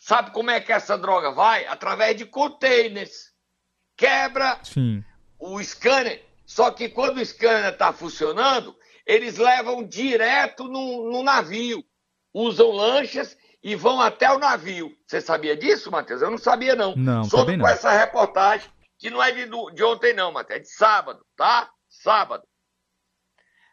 Sabe 0.00 0.32
como 0.32 0.50
é 0.50 0.60
que 0.60 0.72
essa 0.72 0.98
droga 0.98 1.30
vai? 1.30 1.66
Através 1.66 2.16
de 2.16 2.26
containers. 2.26 3.32
Quebra 3.96 4.58
Sim. 4.64 5.04
o 5.38 5.62
scanner. 5.62 6.24
Só 6.44 6.70
que 6.70 6.88
quando 6.88 7.18
o 7.18 7.24
scanner 7.24 7.72
está 7.72 7.92
funcionando, 7.92 8.76
eles 9.06 9.38
levam 9.38 9.86
direto 9.86 10.64
no, 10.64 11.10
no 11.10 11.22
navio. 11.22 11.84
Usam 12.34 12.70
lanchas 12.70 13.36
e 13.62 13.76
vão 13.76 14.00
até 14.00 14.30
o 14.32 14.38
navio. 14.38 14.92
Você 15.06 15.20
sabia 15.20 15.56
disso, 15.56 15.90
Matheus? 15.90 16.20
Eu 16.20 16.30
não 16.30 16.38
sabia, 16.38 16.74
não. 16.74 16.96
Não, 16.96 17.24
Soube 17.24 17.56
não. 17.56 17.64
com 17.64 17.70
essa 17.70 17.92
reportagem, 17.92 18.68
que 18.98 19.10
não 19.10 19.22
é 19.22 19.30
de, 19.30 19.46
de 19.46 19.84
ontem, 19.84 20.12
não, 20.12 20.32
Matheus. 20.32 20.58
É 20.58 20.62
de 20.62 20.68
sábado, 20.68 21.24
tá? 21.36 21.70
Sábado. 21.88 22.42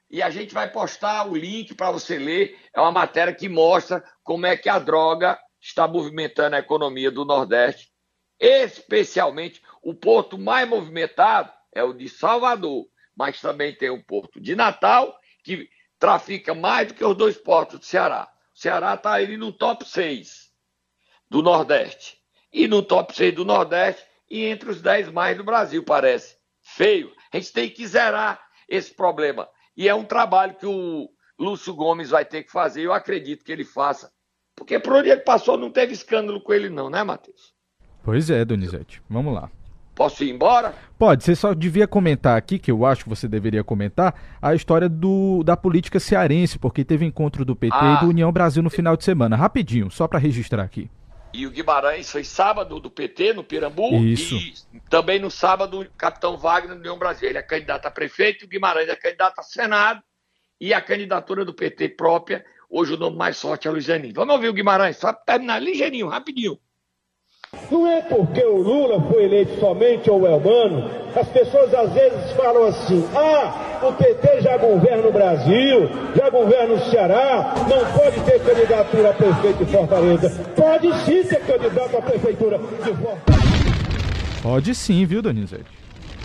E 0.10 0.22
a 0.22 0.30
gente 0.30 0.54
vai 0.54 0.69
postar 0.72 1.28
o 1.28 1.36
link 1.36 1.76
para 1.76 1.91
você 1.91 2.17
ler. 2.17 2.58
É 2.74 2.82
uma 2.82 2.91
matéria 2.91 3.34
que 3.34 3.48
mostra 3.48 4.04
como 4.24 4.45
é 4.45 4.58
que 4.58 4.67
a 4.67 4.80
droga 4.80 5.39
está 5.62 5.88
movimentando 5.88 6.56
a 6.56 6.60
economia 6.60 7.12
do 7.12 7.26
Nordeste. 7.26 7.91
Especialmente 8.39 9.62
o 9.84 9.93
porto 9.93 10.38
mais 10.38 10.67
movimentado 10.67 11.52
é 11.74 11.84
o 11.84 11.93
de 11.93 12.10
Salvador, 12.10 12.88
mas 13.15 13.39
também 13.39 13.76
tem 13.76 13.89
o 13.89 14.04
porto 14.04 14.39
de 14.39 14.56
Natal, 14.56 15.15
que 15.43 15.69
trafica 16.00 16.56
mais 16.56 16.88
do 16.88 16.93
que 16.93 17.04
os 17.04 17.15
dois 17.15 17.38
portos 17.38 17.80
do 17.80 17.86
Ceará. 17.86 18.32
Ceará 18.54 18.95
está 18.95 19.13
ali 19.13 19.38
no 19.38 19.52
top 19.52 19.88
6 19.88 20.50
do 21.30 21.41
Nordeste. 21.41 22.17
E 22.52 22.67
no 22.67 22.82
top 22.82 23.15
6 23.15 23.36
do 23.36 23.45
Nordeste 23.45 24.04
e 24.30 24.45
entre 24.45 24.69
os 24.69 24.82
10 24.82 25.10
mais 25.12 25.38
do 25.38 25.43
Brasil, 25.43 25.84
parece. 25.84 26.38
Feio. 26.62 27.13
A 27.32 27.38
gente 27.38 27.54
tem 27.54 27.69
que 27.69 27.86
zerar 27.86 28.41
esse 28.67 28.93
problema. 28.93 29.48
E 29.80 29.88
é 29.88 29.96
um 29.96 30.04
trabalho 30.04 30.56
que 30.56 30.65
o 30.65 31.10
Lúcio 31.39 31.74
Gomes 31.74 32.10
vai 32.10 32.26
ter 32.26 32.44
que 32.44 32.52
fazer. 32.52 32.82
Eu 32.82 32.92
acredito 32.92 33.46
que 33.46 33.52
ele 33.54 33.63
faça. 33.63 34.12
Porque 34.54 34.78
por 34.78 34.92
onde 34.92 35.08
ele 35.08 35.22
passou 35.22 35.58
não 35.58 35.72
teve 35.72 35.94
escândalo 35.94 36.42
com 36.42 36.52
ele, 36.52 36.68
não, 36.70 36.89
né, 36.89 37.02
Matheus? 37.02 37.54
Pois 38.04 38.30
é, 38.30 38.44
Donizete. 38.44 39.02
Vamos 39.10 39.34
lá. 39.34 39.50
Posso 39.96 40.22
ir 40.26 40.32
embora? 40.32 40.76
Pode, 40.98 41.24
você 41.24 41.34
só 41.34 41.54
devia 41.54 41.88
comentar 41.88 42.38
aqui, 42.38 42.60
que 42.60 42.70
eu 42.70 42.86
acho 42.86 43.06
que 43.06 43.10
você 43.10 43.26
deveria 43.26 43.63
comentar, 43.63 44.13
a 44.42 44.54
história 44.54 44.89
do, 44.89 45.44
da 45.46 45.56
política 45.56 45.98
cearense, 45.98 46.60
porque 46.60 46.84
teve 46.84 47.06
encontro 47.06 47.46
do 47.46 47.56
PT 47.56 47.78
ah, 47.80 48.00
e 48.02 48.04
do 48.04 48.10
União 48.10 48.34
Brasil 48.34 48.62
no 48.62 48.70
final 48.70 48.98
de 48.98 49.06
semana. 49.06 49.38
Rapidinho, 49.38 49.89
só 49.89 50.10
para 50.10 50.20
registrar 50.20 50.63
aqui. 50.63 50.92
E 51.34 51.46
o 51.46 51.52
Guimarães 51.52 52.12
foi 52.12 52.24
sábado 52.24 52.80
do 52.80 52.89
PT 52.89 53.34
no 53.34 53.44
Pirambu. 53.44 53.96
Isso. 54.04 54.36
E 54.36 54.80
também 54.89 55.20
no 55.20 55.30
sábado 55.30 55.82
o 55.82 55.89
capitão 55.92 56.38
Wagner 56.38 56.76
do 56.76 56.80
União 56.80 56.98
Brasil. 56.98 57.30
Ele 57.30 57.38
é 57.38 57.44
candidato 57.44 57.86
a 57.86 57.92
prefeito, 57.92 58.46
o 58.46 58.48
Guimarães 58.48 58.89
é 58.89 58.96
candidato 58.96 59.39
a 59.39 59.44
Senado. 59.44 60.02
E 60.60 60.74
a 60.74 60.82
candidatura 60.82 61.46
do 61.46 61.54
PT 61.54 61.89
própria, 61.89 62.46
Hoje 62.72 62.94
o 62.94 62.98
nome 62.98 63.18
mais 63.18 63.42
forte 63.42 63.68
é 63.68 63.72
Luiz 63.72 63.86
Zanin. 63.86 64.13
Vamos 64.13 64.36
ouvir 64.36 64.48
o 64.48 64.54
Guimarães, 64.54 64.98
só 64.98 65.12
para 65.12 65.24
terminar 65.26 65.60
ligeirinho, 65.60 66.08
rapidinho. 66.08 66.60
Não 67.72 67.88
é 67.88 68.00
porque 68.04 68.44
o 68.44 68.58
Lula 68.58 69.02
foi 69.10 69.24
eleito 69.24 69.60
somente 69.60 70.08
ou 70.08 70.28
é 70.28 70.30
humano. 70.30 70.88
As 71.20 71.28
pessoas 71.30 71.74
às 71.74 71.92
vezes 71.92 72.32
falam 72.34 72.65
assim: 72.65 73.04
ah, 73.18 73.69
o 73.88 73.94
PT 73.94 74.42
já 74.42 74.58
governa 74.58 75.08
o 75.08 75.12
Brasil, 75.12 75.89
já 76.15 76.30
governa 76.30 76.74
o 76.74 76.89
Ceará, 76.89 77.54
não 77.68 77.92
pode 77.94 78.20
ter 78.22 78.44
candidatura 78.44 79.10
a 79.10 79.13
prefeito 79.13 79.65
de 79.65 79.72
Fortaleza. 79.72 80.30
Pode 80.56 80.94
sim 81.06 81.24
ter 81.24 81.46
candidato 81.46 81.98
a 81.98 82.02
prefeitura 82.02 82.58
de 82.58 82.94
Fortaleza. 82.94 83.70
Pode 84.42 84.76
sim, 84.76 85.06
viu, 85.06 85.22
Donizete? 85.22 85.65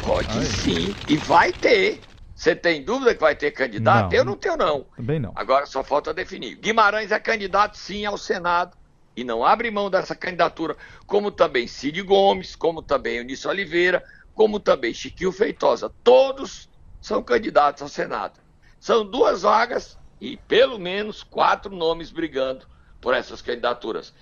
Pode 0.04 0.38
Ai. 0.38 0.44
sim, 0.44 0.94
e 1.08 1.16
vai 1.16 1.52
ter. 1.52 2.00
Você 2.34 2.54
tem 2.54 2.82
dúvida 2.82 3.14
que 3.14 3.20
vai 3.20 3.34
ter 3.34 3.52
candidato? 3.52 4.10
Não, 4.10 4.18
eu 4.18 4.24
não 4.24 4.36
tenho, 4.36 4.56
não. 4.56 4.84
Também 4.96 5.20
não. 5.20 5.32
Agora 5.34 5.66
só 5.66 5.82
falta 5.84 6.12
definir. 6.12 6.56
Guimarães 6.56 7.12
é 7.12 7.18
candidato, 7.18 7.78
sim, 7.78 8.04
ao 8.04 8.18
Senado 8.18 8.76
e 9.16 9.22
não 9.22 9.44
abre 9.44 9.70
mão 9.70 9.88
dessa 9.88 10.14
candidatura, 10.14 10.76
como 11.06 11.30
também 11.30 11.66
Cid 11.66 12.02
Gomes, 12.02 12.56
como 12.56 12.82
também 12.82 13.18
Eunício 13.18 13.48
Oliveira, 13.48 14.02
como 14.34 14.58
também 14.58 14.92
Chiquinho 14.92 15.30
Feitosa. 15.30 15.90
Todos 16.02 16.68
são 17.04 17.22
candidatos 17.22 17.82
ao 17.82 17.88
Senado. 17.88 18.40
São 18.80 19.04
duas 19.04 19.42
vagas 19.42 19.98
e 20.18 20.38
pelo 20.38 20.78
menos 20.78 21.22
quatro 21.22 21.70
nomes 21.76 22.10
brigando 22.10 22.66
por 22.98 23.12
essas 23.12 23.42
candidaturas. 23.42 24.14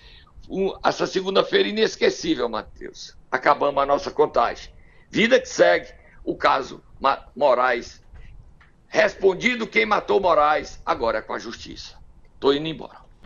Um, 0.51 0.77
essa 0.85 1.07
segunda-feira 1.07 1.69
inesquecível, 1.69 2.49
Matheus. 2.49 3.17
Acabamos 3.31 3.81
a 3.81 3.87
nossa 3.87 4.11
contagem. 4.11 4.75
Vida 5.09 5.39
que 5.39 5.47
segue, 5.47 5.95
o 6.25 6.35
caso 6.35 6.83
Moraes. 7.37 8.03
Respondido 8.89 9.65
quem 9.65 9.87
matou 9.87 10.19
Moraes, 10.19 10.83
agora 10.85 11.19
é 11.19 11.23
com 11.23 11.35
a 11.35 11.39
justiça. 11.39 11.97
Estou 12.35 12.53
indo 12.53 12.67
embora. 12.67 13.02